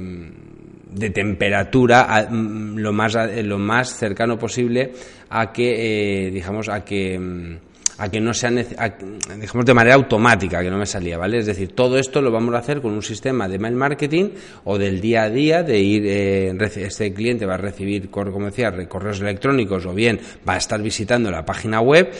de 0.90 1.10
temperatura 1.10 2.28
mm, 2.30 2.76
lo 2.78 2.92
más 2.92 3.16
lo 3.42 3.58
más 3.58 3.94
cercano 3.96 4.38
posible 4.38 4.92
a 5.30 5.52
que 5.52 6.26
eh, 6.26 6.30
digamos 6.30 6.68
a 6.68 6.84
que 6.84 7.18
mm, 7.18 7.56
a 7.98 8.08
que 8.08 8.20
no 8.20 8.34
sea 8.34 8.50
digamos 8.50 9.64
de 9.64 9.74
manera 9.74 9.94
automática 9.94 10.62
que 10.62 10.70
no 10.70 10.78
me 10.78 10.86
salía 10.86 11.16
vale 11.16 11.38
es 11.38 11.46
decir 11.46 11.72
todo 11.74 11.98
esto 11.98 12.20
lo 12.20 12.30
vamos 12.30 12.54
a 12.54 12.58
hacer 12.58 12.80
con 12.80 12.92
un 12.92 13.02
sistema 13.02 13.48
de 13.48 13.58
mail 13.58 13.76
marketing 13.76 14.30
o 14.64 14.78
del 14.78 15.00
día 15.00 15.24
a 15.24 15.30
día 15.30 15.62
de 15.62 15.78
ir 15.78 16.02
eh, 16.06 16.56
este 16.76 17.12
cliente 17.12 17.46
va 17.46 17.54
a 17.54 17.58
recibir 17.58 18.10
como 18.10 18.46
decía 18.46 18.72
correos 18.88 19.20
electrónicos 19.20 19.86
o 19.86 19.94
bien 19.94 20.20
va 20.48 20.54
a 20.54 20.58
estar 20.58 20.82
visitando 20.82 21.30
la 21.30 21.44
página 21.44 21.80
web 21.80 22.10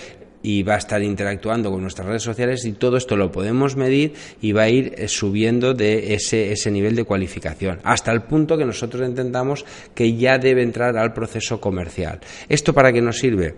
y 0.44 0.62
va 0.62 0.74
a 0.74 0.78
estar 0.78 1.02
interactuando 1.02 1.70
con 1.70 1.80
nuestras 1.80 2.07
redes 2.07 2.22
sociales 2.22 2.66
y 2.66 2.72
todo 2.72 2.98
esto 2.98 3.16
lo 3.16 3.33
podemos 3.33 3.76
medir 3.76 4.12
y 4.42 4.52
va 4.52 4.64
a 4.64 4.68
ir 4.68 4.94
eh, 4.98 5.09
subiendo 5.09 5.72
de 5.72 6.12
ese, 6.14 6.52
ese 6.52 6.70
nivel 6.70 6.94
de 6.94 7.04
cualificación 7.04 7.80
hasta 7.83 8.12
el 8.12 8.22
punto 8.22 8.59
que 8.59 8.66
nosotros 8.66 9.02
entendamos 9.09 9.64
que 9.94 10.14
ya 10.14 10.38
debe 10.38 10.62
entrar 10.62 10.98
al 10.98 11.14
proceso 11.14 11.61
comercial. 11.61 12.20
¿Esto 12.46 12.74
para 12.74 12.92
qué 12.92 13.00
nos 13.00 13.16
sirve? 13.16 13.54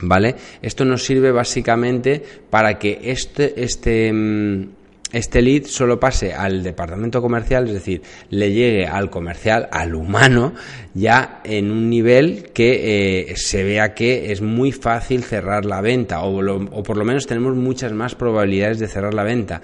¿Vale? 0.00 0.36
Esto 0.62 0.84
nos 0.84 1.02
sirve 1.02 1.32
básicamente 1.32 2.22
para 2.48 2.78
que 2.78 3.00
este, 3.02 3.60
este, 3.60 4.12
mm, 4.12 4.68
este 5.12 5.40
lead 5.42 5.64
solo 5.64 5.98
pase 5.98 6.34
al 6.34 6.62
departamento 6.62 7.22
comercial, 7.22 7.66
es 7.66 7.74
decir, 7.74 8.02
le 8.30 8.52
llegue 8.52 8.86
al 8.86 9.10
comercial, 9.10 9.68
al 9.72 9.94
humano, 9.94 10.54
ya 10.94 11.40
en 11.44 11.70
un 11.70 11.88
nivel 11.88 12.50
que 12.52 13.30
eh, 13.30 13.36
se 13.36 13.64
vea 13.64 13.94
que 13.94 14.32
es 14.32 14.42
muy 14.42 14.72
fácil 14.72 15.22
cerrar 15.22 15.64
la 15.64 15.80
venta 15.80 16.22
o, 16.22 16.38
o 16.38 16.82
por 16.82 16.96
lo 16.96 17.04
menos 17.04 17.26
tenemos 17.26 17.56
muchas 17.56 17.92
más 17.92 18.14
probabilidades 18.14 18.78
de 18.78 18.88
cerrar 18.88 19.14
la 19.14 19.24
venta. 19.24 19.62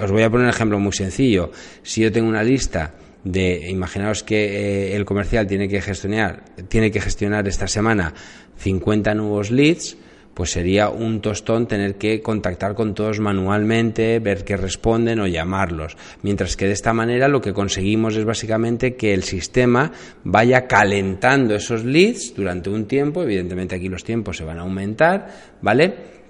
Os 0.00 0.10
voy 0.10 0.22
a 0.22 0.30
poner 0.30 0.46
un 0.46 0.50
ejemplo 0.50 0.78
muy 0.78 0.92
sencillo. 0.92 1.50
Si 1.82 2.00
yo 2.00 2.10
tengo 2.10 2.28
una 2.28 2.42
lista 2.42 2.94
de 3.24 3.70
imaginaos 3.70 4.22
que 4.22 4.44
eh, 4.92 4.96
el 4.96 5.04
comercial 5.04 5.46
tiene 5.46 5.68
que 5.68 5.80
gestionar 5.80 6.42
tiene 6.68 6.90
que 6.90 7.00
gestionar 7.00 7.46
esta 7.46 7.68
semana 7.68 8.14
50 8.56 9.14
nuevos 9.14 9.50
leads 9.50 9.96
pues 10.34 10.50
sería 10.50 10.88
un 10.88 11.20
tostón 11.20 11.66
tener 11.66 11.96
que 11.96 12.20
contactar 12.20 12.74
con 12.74 12.94
todos 12.94 13.20
manualmente, 13.20 14.18
ver 14.18 14.44
qué 14.44 14.56
responden 14.56 15.20
o 15.20 15.26
llamarlos. 15.26 15.96
Mientras 16.22 16.56
que 16.56 16.66
de 16.66 16.72
esta 16.72 16.92
manera 16.92 17.28
lo 17.28 17.40
que 17.40 17.52
conseguimos 17.52 18.16
es 18.16 18.24
básicamente 18.24 18.96
que 18.96 19.14
el 19.14 19.22
sistema 19.24 19.92
vaya 20.24 20.66
calentando 20.66 21.54
esos 21.54 21.84
leads 21.84 22.34
durante 22.34 22.70
un 22.70 22.86
tiempo, 22.86 23.22
evidentemente 23.22 23.76
aquí 23.76 23.88
los 23.88 24.04
tiempos 24.04 24.36
se 24.36 24.44
van 24.44 24.58
a 24.58 24.62
aumentar, 24.62 25.28
¿vale? 25.60 26.22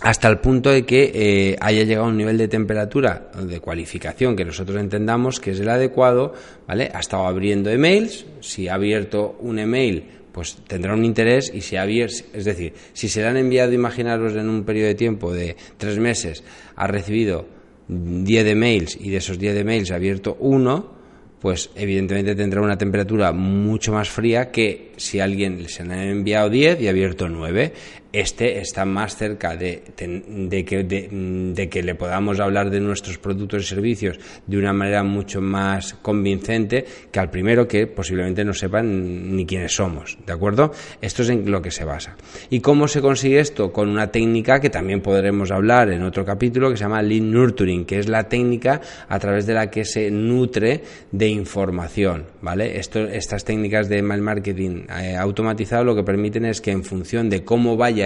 hasta 0.00 0.28
el 0.28 0.38
punto 0.38 0.70
de 0.70 0.84
que 0.84 1.10
eh, 1.14 1.56
haya 1.60 1.82
llegado 1.82 2.06
a 2.06 2.10
un 2.10 2.16
nivel 2.16 2.36
de 2.36 2.48
temperatura 2.48 3.30
de 3.42 3.60
cualificación 3.60 4.36
que 4.36 4.44
nosotros 4.44 4.78
entendamos 4.78 5.40
que 5.40 5.52
es 5.52 5.60
el 5.60 5.68
adecuado, 5.68 6.34
¿vale? 6.66 6.90
Ha 6.92 7.00
estado 7.00 7.26
abriendo 7.26 7.70
emails, 7.70 8.26
si 8.40 8.68
ha 8.68 8.74
abierto 8.74 9.36
un 9.40 9.58
email, 9.58 10.04
pues 10.36 10.58
tendrá 10.68 10.92
un 10.92 11.02
interés 11.02 11.50
y 11.54 11.62
si 11.62 11.76
ha 11.76 11.82
abierto, 11.82 12.16
es 12.34 12.44
decir, 12.44 12.74
si 12.92 13.08
se 13.08 13.22
le 13.22 13.28
han 13.28 13.38
enviado, 13.38 13.72
imaginaros 13.72 14.34
en 14.34 14.50
un 14.50 14.64
periodo 14.64 14.88
de 14.88 14.94
tiempo 14.94 15.32
de 15.32 15.56
tres 15.78 15.98
meses, 15.98 16.44
ha 16.76 16.86
recibido 16.86 17.46
10 17.88 18.46
emails 18.46 18.98
y 19.00 19.08
de 19.08 19.16
esos 19.16 19.38
10 19.38 19.56
emails 19.56 19.90
ha 19.92 19.94
abierto 19.94 20.36
uno, 20.38 20.92
pues 21.40 21.70
evidentemente 21.74 22.34
tendrá 22.34 22.60
una 22.60 22.76
temperatura 22.76 23.32
mucho 23.32 23.92
más 23.92 24.10
fría 24.10 24.50
que 24.50 24.92
si 24.98 25.20
alguien 25.20 25.70
se 25.70 25.86
le 25.86 25.94
ha 25.94 26.04
enviado 26.04 26.50
10 26.50 26.82
y 26.82 26.86
ha 26.88 26.90
abierto 26.90 27.30
9 27.30 27.72
este 28.12 28.60
está 28.60 28.84
más 28.84 29.16
cerca 29.16 29.56
de, 29.56 29.82
que, 29.96 30.84
de, 30.84 31.68
que, 31.68 31.82
le 31.82 31.94
podamos 31.94 32.40
hablar 32.40 32.70
de 32.70 32.80
nuestros 32.80 33.18
productos 33.18 33.64
y 33.64 33.66
servicios 33.66 34.18
de 34.46 34.58
una 34.58 34.72
manera 34.72 35.02
mucho 35.02 35.40
más 35.40 35.94
convincente 35.94 36.84
que 37.10 37.20
al 37.20 37.30
primero 37.30 37.66
que 37.68 37.86
posiblemente 37.86 38.44
no 38.44 38.54
sepan 38.54 39.36
ni 39.36 39.44
quiénes 39.44 39.74
somos, 39.74 40.18
¿de 40.24 40.32
acuerdo? 40.32 40.72
Esto 41.00 41.22
es 41.22 41.30
en 41.30 41.50
lo 41.50 41.60
que 41.60 41.70
se 41.70 41.84
basa. 41.84 42.16
¿Y 42.50 42.60
cómo 42.60 42.88
se 42.88 43.00
consigue 43.00 43.40
esto? 43.40 43.72
Con 43.72 43.88
una 43.88 44.10
técnica 44.10 44.60
que 44.60 44.70
también 44.70 45.00
podremos 45.00 45.50
hablar 45.50 45.90
en 45.90 46.02
otro 46.02 46.24
capítulo 46.24 46.70
que 46.70 46.76
se 46.76 46.84
llama 46.84 47.02
Lead 47.02 47.22
Nurturing, 47.22 47.84
que 47.84 47.98
es 47.98 48.08
la 48.08 48.28
técnica 48.28 48.80
a 49.08 49.18
través 49.18 49.46
de 49.46 49.54
la 49.54 49.70
que 49.70 49.84
se 49.84 50.10
nutre 50.10 50.82
de 51.12 51.28
información, 51.28 52.26
¿vale? 52.40 52.78
Estas 52.78 53.44
técnicas 53.44 53.88
de 53.88 54.02
mail 54.02 54.22
marketing 54.22 54.84
eh, 54.88 55.16
automatizado 55.16 55.84
lo 55.84 55.94
que 55.94 56.02
permiten 56.02 56.44
es 56.44 56.60
que 56.60 56.70
en 56.70 56.84
función 56.84 57.28
de 57.28 57.44
cómo 57.44 57.76
vaya 57.76 58.05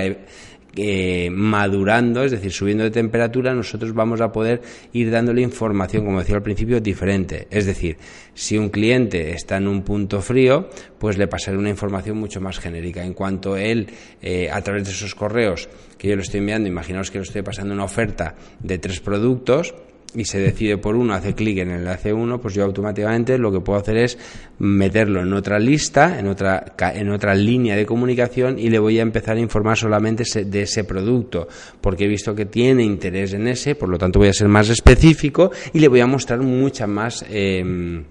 eh, 0.76 1.30
madurando, 1.32 2.22
es 2.22 2.30
decir, 2.30 2.52
subiendo 2.52 2.84
de 2.84 2.90
temperatura, 2.90 3.54
nosotros 3.54 3.92
vamos 3.92 4.20
a 4.20 4.30
poder 4.30 4.62
ir 4.92 5.10
dándole 5.10 5.42
información, 5.42 6.04
como 6.04 6.20
decía 6.20 6.36
al 6.36 6.42
principio, 6.42 6.80
diferente. 6.80 7.48
Es 7.50 7.66
decir, 7.66 7.96
si 8.34 8.56
un 8.56 8.68
cliente 8.68 9.32
está 9.32 9.56
en 9.56 9.66
un 9.66 9.82
punto 9.82 10.22
frío, 10.22 10.70
pues 10.98 11.18
le 11.18 11.26
pasaré 11.26 11.58
una 11.58 11.70
información 11.70 12.18
mucho 12.18 12.40
más 12.40 12.58
genérica. 12.58 13.04
En 13.04 13.14
cuanto 13.14 13.56
él, 13.56 13.88
eh, 14.22 14.48
a 14.50 14.62
través 14.62 14.84
de 14.84 14.92
esos 14.92 15.14
correos 15.14 15.68
que 15.98 16.08
yo 16.08 16.16
le 16.16 16.22
estoy 16.22 16.38
enviando, 16.38 16.68
imaginaos 16.68 17.10
que 17.10 17.18
le 17.18 17.24
estoy 17.24 17.42
pasando 17.42 17.74
una 17.74 17.84
oferta 17.84 18.36
de 18.60 18.78
tres 18.78 19.00
productos, 19.00 19.74
y 20.14 20.24
se 20.24 20.38
decide 20.38 20.78
por 20.78 20.96
uno, 20.96 21.14
hace 21.14 21.34
clic 21.34 21.58
en 21.58 21.70
el 21.70 21.78
enlace 21.80 22.12
1, 22.12 22.40
pues 22.40 22.54
yo 22.54 22.64
automáticamente 22.64 23.38
lo 23.38 23.52
que 23.52 23.60
puedo 23.60 23.78
hacer 23.78 23.96
es 23.96 24.18
meterlo 24.58 25.20
en 25.22 25.32
otra 25.32 25.58
lista, 25.58 26.18
en 26.18 26.26
otra, 26.26 26.74
en 26.94 27.10
otra 27.10 27.34
línea 27.34 27.76
de 27.76 27.86
comunicación 27.86 28.58
y 28.58 28.70
le 28.70 28.78
voy 28.78 28.98
a 28.98 29.02
empezar 29.02 29.36
a 29.36 29.40
informar 29.40 29.76
solamente 29.76 30.24
de 30.44 30.62
ese 30.62 30.84
producto, 30.84 31.48
porque 31.80 32.04
he 32.04 32.08
visto 32.08 32.34
que 32.34 32.46
tiene 32.46 32.84
interés 32.84 33.32
en 33.32 33.46
ese, 33.46 33.74
por 33.74 33.88
lo 33.88 33.98
tanto 33.98 34.18
voy 34.18 34.28
a 34.28 34.32
ser 34.32 34.48
más 34.48 34.68
específico 34.68 35.50
y 35.72 35.78
le 35.78 35.88
voy 35.88 36.00
a 36.00 36.06
mostrar 36.06 36.40
mucha 36.40 36.86
más... 36.86 37.24
Eh, 37.28 38.02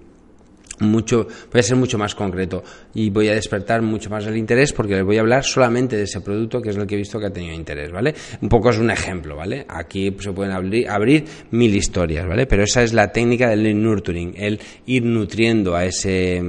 mucho, 0.80 1.26
voy 1.52 1.60
a 1.60 1.62
ser 1.62 1.76
mucho 1.76 1.98
más 1.98 2.14
concreto 2.14 2.62
y 2.94 3.10
voy 3.10 3.28
a 3.28 3.34
despertar 3.34 3.82
mucho 3.82 4.10
más 4.10 4.26
el 4.26 4.36
interés 4.36 4.72
porque 4.72 4.94
le 4.94 5.02
voy 5.02 5.18
a 5.18 5.20
hablar 5.20 5.44
solamente 5.44 5.96
de 5.96 6.04
ese 6.04 6.20
producto 6.20 6.60
que 6.60 6.70
es 6.70 6.76
el 6.76 6.86
que 6.86 6.94
he 6.94 6.98
visto 6.98 7.18
que 7.18 7.26
ha 7.26 7.32
tenido 7.32 7.54
interés, 7.54 7.92
¿vale? 7.92 8.14
Un 8.40 8.48
poco 8.48 8.70
es 8.70 8.78
un 8.78 8.90
ejemplo, 8.90 9.36
¿vale? 9.36 9.64
Aquí 9.68 10.14
se 10.18 10.32
pueden 10.32 10.52
abrir, 10.52 10.88
abrir 10.88 11.24
mil 11.50 11.74
historias, 11.74 12.26
¿vale? 12.26 12.46
Pero 12.46 12.64
esa 12.64 12.82
es 12.82 12.92
la 12.92 13.12
técnica 13.12 13.48
del 13.48 13.80
nurturing, 13.80 14.34
el 14.36 14.60
ir 14.86 15.04
nutriendo 15.04 15.74
a 15.74 15.84
ese, 15.84 16.42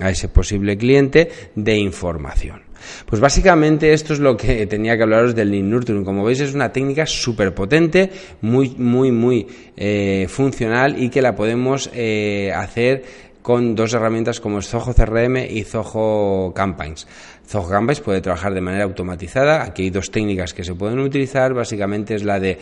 a 0.00 0.10
ese 0.10 0.28
posible 0.28 0.76
cliente 0.76 1.28
de 1.54 1.76
información. 1.76 2.66
Pues 3.06 3.20
básicamente 3.20 3.92
esto 3.92 4.12
es 4.12 4.20
lo 4.20 4.36
que 4.36 4.66
tenía 4.68 4.96
que 4.96 5.02
hablaros 5.02 5.34
del 5.34 5.50
lead 5.50 5.64
nurturing. 5.64 6.04
Como 6.04 6.24
veis 6.24 6.40
es 6.40 6.54
una 6.54 6.72
técnica 6.72 7.06
súper 7.06 7.54
potente, 7.54 8.10
muy, 8.40 8.74
muy, 8.76 9.12
muy 9.12 9.46
eh, 9.76 10.26
funcional 10.28 11.02
y 11.02 11.08
que 11.08 11.22
la 11.22 11.34
podemos 11.34 11.90
eh, 11.94 12.52
hacer 12.54 13.25
con 13.46 13.76
dos 13.76 13.94
herramientas 13.94 14.40
como 14.40 14.60
Zoho 14.60 14.92
CRM 14.92 15.36
y 15.48 15.62
Zoho 15.62 16.52
Campaigns. 16.52 17.06
Zoho 17.46 17.68
Campaigns 17.68 18.00
puede 18.00 18.20
trabajar 18.20 18.52
de 18.52 18.60
manera 18.60 18.82
automatizada. 18.82 19.62
Aquí 19.62 19.84
hay 19.84 19.90
dos 19.90 20.10
técnicas 20.10 20.52
que 20.52 20.64
se 20.64 20.74
pueden 20.74 20.98
utilizar. 20.98 21.54
Básicamente 21.54 22.16
es 22.16 22.24
la 22.24 22.40
de 22.40 22.58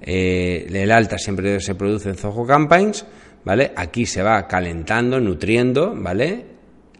eh, 0.00 0.66
el 0.68 0.90
alta 0.90 1.18
siempre 1.18 1.60
se 1.60 1.76
produce 1.76 2.08
en 2.08 2.16
Zoho 2.16 2.44
Campaigns, 2.44 3.06
¿vale? 3.44 3.70
Aquí 3.76 4.06
se 4.06 4.24
va 4.24 4.48
calentando, 4.48 5.20
nutriendo, 5.20 5.94
¿vale? 5.94 6.44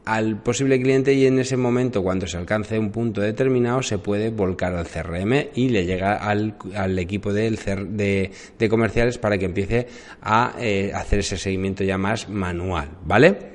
Al 0.05 0.37
posible 0.43 0.81
cliente 0.81 1.15
y 1.15 1.27
en 1.27 1.39
ese 1.39 1.57
momento 1.57 2.03
cuando 2.03 2.27
se 2.27 2.37
alcance 2.37 2.79
un 2.79 2.91
punto 2.91 3.21
determinado 3.21 3.83
se 3.83 3.99
puede 3.99 4.31
volcar 4.31 4.75
al 4.75 4.87
CRM 4.87 5.49
y 5.55 5.71
le 5.71 5.87
llega 5.87 6.17
al, 6.17 6.57
al 6.75 6.99
equipo 6.99 7.33
del 7.33 7.57
de, 7.57 8.31
de, 8.59 8.69
comerciales 8.69 9.19
para 9.19 9.39
que 9.39 9.47
empiece 9.47 9.87
a 10.21 10.55
eh, 10.59 10.93
hacer 10.95 11.21
ese 11.21 11.39
seguimiento 11.39 11.85
ya 11.85 11.97
más 11.97 12.29
manual, 12.29 12.89
¿vale? 13.05 13.55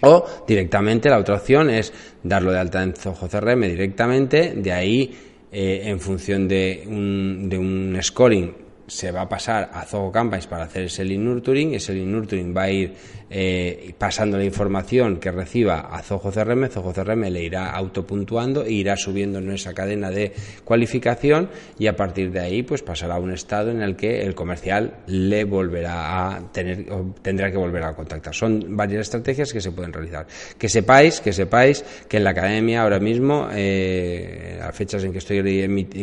O 0.00 0.24
directamente 0.46 1.08
la 1.08 1.18
otra 1.18 1.36
opción 1.36 1.70
es 1.70 1.92
darlo 2.22 2.52
de 2.52 2.58
alta 2.58 2.82
en 2.82 2.94
Zoho 2.94 3.28
CRM 3.28 3.62
directamente, 3.62 4.54
de 4.54 4.72
ahí 4.72 5.14
eh, 5.52 5.82
en 5.84 6.00
función 6.00 6.48
de 6.48 6.84
un, 6.86 7.48
de 7.48 7.58
un 7.58 7.98
scoring 8.02 8.65
se 8.86 9.10
va 9.10 9.22
a 9.22 9.28
pasar 9.28 9.70
a 9.72 9.84
Zoho 9.84 10.12
Campaigns 10.12 10.46
para 10.46 10.64
hacer 10.64 10.84
ese 10.84 11.04
lead 11.04 11.18
nurturing. 11.18 11.74
Ese 11.74 11.92
lead 11.92 12.06
nurturing 12.06 12.56
va 12.56 12.62
a 12.62 12.70
ir 12.70 12.94
eh, 13.28 13.92
pasando 13.98 14.38
la 14.38 14.44
información 14.44 15.18
que 15.18 15.30
reciba 15.30 15.80
a 15.80 16.02
Zoho 16.02 16.30
CRM. 16.30 16.68
Zoho 16.68 16.92
CRM 16.92 17.28
le 17.30 17.42
irá 17.42 17.70
autopuntuando 17.70 18.64
e 18.64 18.72
irá 18.72 18.96
subiendo 18.96 19.38
en 19.38 19.50
esa 19.50 19.74
cadena 19.74 20.10
de 20.10 20.32
cualificación 20.64 21.50
y 21.78 21.88
a 21.88 21.96
partir 21.96 22.30
de 22.30 22.40
ahí 22.40 22.62
pues 22.62 22.82
pasará 22.82 23.16
a 23.16 23.18
un 23.18 23.32
estado 23.32 23.70
en 23.70 23.82
el 23.82 23.96
que 23.96 24.22
el 24.22 24.34
comercial 24.34 24.98
le 25.06 25.44
volverá 25.44 26.36
a 26.36 26.52
tener 26.52 26.90
o 26.92 27.14
tendrá 27.20 27.50
que 27.50 27.56
volver 27.56 27.82
a 27.82 27.94
contactar. 27.94 28.34
Son 28.34 28.76
varias 28.76 29.02
estrategias 29.02 29.52
que 29.52 29.60
se 29.60 29.72
pueden 29.72 29.92
realizar. 29.92 30.26
Que 30.58 30.68
sepáis, 30.68 31.20
que 31.20 31.32
sepáis 31.32 31.84
que 32.08 32.18
en 32.18 32.24
la 32.24 32.30
academia 32.30 32.82
ahora 32.82 33.00
mismo, 33.00 33.48
eh, 33.52 34.60
a 34.62 34.70
fechas 34.72 35.02
en 35.04 35.12
que 35.12 35.18
estoy 35.18 35.42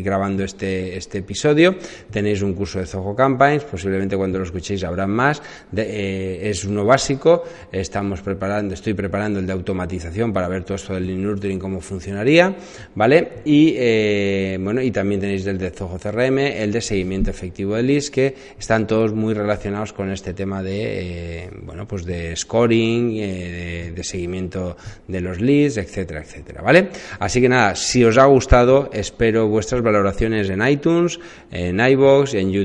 grabando 0.02 0.43
este, 0.43 0.98
este 0.98 1.19
episodio, 1.19 1.76
tenéis 2.12 2.41
un 2.41 2.54
curso 2.54 2.73
de 2.80 2.86
Zoho 2.86 3.16
Campaigns, 3.16 3.64
posiblemente 3.64 4.18
cuando 4.18 4.38
lo 4.38 4.44
escuchéis 4.44 4.84
habrá 4.84 5.08
más. 5.08 5.42
Eh, 5.76 6.42
es 6.44 6.66
uno 6.66 6.86
básico, 6.86 7.44
estamos 7.72 8.22
preparando, 8.22 8.74
estoy 8.74 8.94
preparando 8.94 9.40
el 9.40 9.48
de 9.48 9.54
automatización 9.54 10.34
para 10.34 10.48
ver 10.48 10.64
todo 10.64 10.76
esto 10.76 10.94
del 10.94 11.22
nurturing 11.22 11.60
cómo 11.60 11.82
funcionaría, 11.82 12.56
¿vale? 12.96 13.30
Y 13.46 13.76
eh, 13.78 14.58
bueno, 14.60 14.82
y 14.82 14.92
también 14.92 15.22
tenéis 15.22 15.46
el 15.48 15.58
de 15.58 15.72
Zoho 15.72 15.98
CRM, 15.98 16.40
el 16.40 16.72
de 16.72 16.82
seguimiento 16.82 17.30
efectivo 17.30 17.76
de 17.76 17.84
leads, 17.84 18.10
que 18.10 18.36
están 18.58 18.88
todos 18.88 19.14
muy 19.14 19.34
relacionados 19.34 19.94
con 19.94 20.10
este 20.12 20.34
tema 20.34 20.64
de, 20.64 21.44
eh, 21.44 21.50
bueno, 21.64 21.88
pues 21.88 22.06
de 22.06 22.36
scoring, 22.36 23.16
de, 23.16 23.94
de 23.96 24.04
seguimiento 24.04 24.78
de 25.08 25.22
los 25.22 25.40
leads, 25.40 25.78
etcétera, 25.78 26.22
etcétera, 26.22 26.62
¿vale? 26.62 26.90
Así 27.20 27.42
que 27.42 27.50
nada, 27.50 27.76
si 27.76 28.04
os 28.04 28.18
ha 28.18 28.26
gustado, 28.26 28.90
espero 28.94 29.48
vuestras 29.48 29.82
valoraciones 29.82 30.50
en 30.50 30.66
iTunes, 30.68 31.20
en 31.52 31.80
iBox, 31.80 32.34
en 32.34 32.52
YouTube 32.52 32.62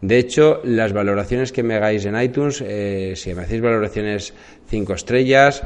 De 0.00 0.18
hecho, 0.18 0.60
las 0.64 0.92
valoraciones 0.92 1.52
que 1.52 1.62
me 1.62 1.74
hagáis 1.74 2.04
en 2.04 2.20
iTunes, 2.20 2.62
eh, 2.66 3.14
si 3.16 3.34
me 3.34 3.42
hacéis 3.42 3.62
valoraciones 3.62 4.34
5 4.68 4.94
estrellas, 4.94 5.62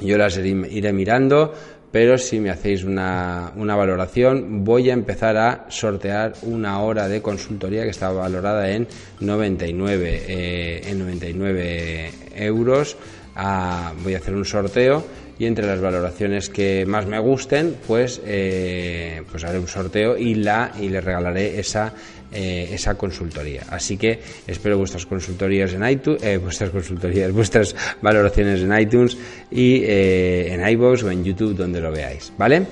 yo 0.00 0.18
las 0.18 0.36
iré 0.38 0.92
mirando, 0.92 1.54
pero 1.90 2.18
si 2.18 2.40
me 2.40 2.50
hacéis 2.50 2.84
una, 2.84 3.52
valoración, 3.56 4.64
voy 4.64 4.90
a 4.90 4.92
empezar 4.92 5.36
a 5.36 5.64
sortear 5.68 6.34
una 6.42 6.80
hora 6.80 7.08
de 7.08 7.22
consultoría 7.22 7.84
que 7.84 7.90
está 7.90 8.10
valorada 8.10 8.70
en 8.70 8.86
99, 9.20 10.22
eh, 10.28 10.82
en 10.84 10.98
99 10.98 12.10
euros. 12.36 12.96
A, 13.34 13.92
voy 14.02 14.14
a 14.14 14.18
hacer 14.18 14.34
un 14.34 14.44
sorteo 14.44 15.04
y 15.38 15.46
entre 15.46 15.66
las 15.66 15.80
valoraciones 15.80 16.48
que 16.48 16.84
más 16.86 17.06
me 17.06 17.18
gusten, 17.18 17.76
pues, 17.86 18.20
eh, 18.24 19.22
pues 19.30 19.44
haré 19.44 19.58
un 19.58 19.68
sorteo 19.68 20.16
y 20.16 20.34
la 20.34 20.72
y 20.80 20.88
le 20.88 21.00
regalaré 21.00 21.58
esa 21.58 21.92
eh, 22.32 22.70
esa 22.72 22.96
consultoría. 22.96 23.62
Así 23.70 23.96
que 23.96 24.20
espero 24.46 24.76
vuestras 24.76 25.06
consultorías 25.06 25.72
en 25.72 25.88
iTunes, 25.88 26.22
eh, 26.22 26.38
vuestras 26.38 26.70
consultorías, 26.70 27.30
vuestras 27.32 27.74
valoraciones 28.02 28.62
en 28.62 28.78
iTunes 28.78 29.16
y 29.50 29.84
en 29.84 30.68
iVoox 30.68 31.04
o 31.04 31.10
en 31.10 31.24
YouTube 31.24 31.54
donde 31.54 31.80
lo 31.80 31.92
veáis, 31.92 32.32
¿vale? 32.36 32.66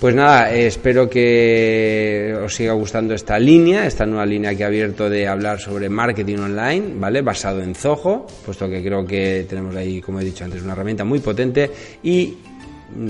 Pues 0.00 0.14
nada, 0.14 0.50
espero 0.50 1.10
que 1.10 2.34
os 2.42 2.54
siga 2.54 2.72
gustando 2.72 3.12
esta 3.12 3.38
línea, 3.38 3.86
esta 3.86 4.06
nueva 4.06 4.24
línea 4.24 4.54
que 4.54 4.62
he 4.62 4.66
abierto 4.66 5.10
de 5.10 5.28
hablar 5.28 5.60
sobre 5.60 5.90
marketing 5.90 6.38
online, 6.38 6.94
¿vale? 6.94 7.20
Basado 7.20 7.62
en 7.62 7.74
Zoho, 7.74 8.26
puesto 8.46 8.66
que 8.66 8.82
creo 8.82 9.04
que 9.04 9.44
tenemos 9.46 9.76
ahí, 9.76 10.00
como 10.00 10.18
he 10.18 10.24
dicho 10.24 10.42
antes, 10.42 10.62
una 10.62 10.72
herramienta 10.72 11.04
muy 11.04 11.18
potente 11.18 11.70
y 12.02 12.34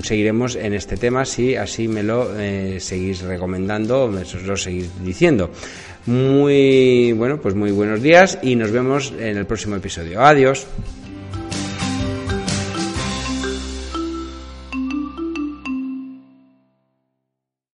seguiremos 0.03 0.57
en 0.57 0.73
este 0.73 0.97
tema 0.97 1.23
si 1.23 1.55
así 1.55 1.87
me 1.87 2.03
lo 2.03 2.37
eh, 2.37 2.77
seguís 2.81 3.21
recomendando, 3.21 4.09
me 4.09 4.23
lo 4.45 4.57
seguís 4.57 4.89
diciendo. 5.01 5.49
Muy 6.07 7.13
bueno, 7.13 7.39
pues 7.39 7.55
muy 7.55 7.71
buenos 7.71 8.01
días 8.01 8.37
y 8.41 8.57
nos 8.57 8.69
vemos 8.69 9.13
en 9.17 9.37
el 9.37 9.45
próximo 9.45 9.77
episodio. 9.77 10.19
Adiós. 10.21 10.67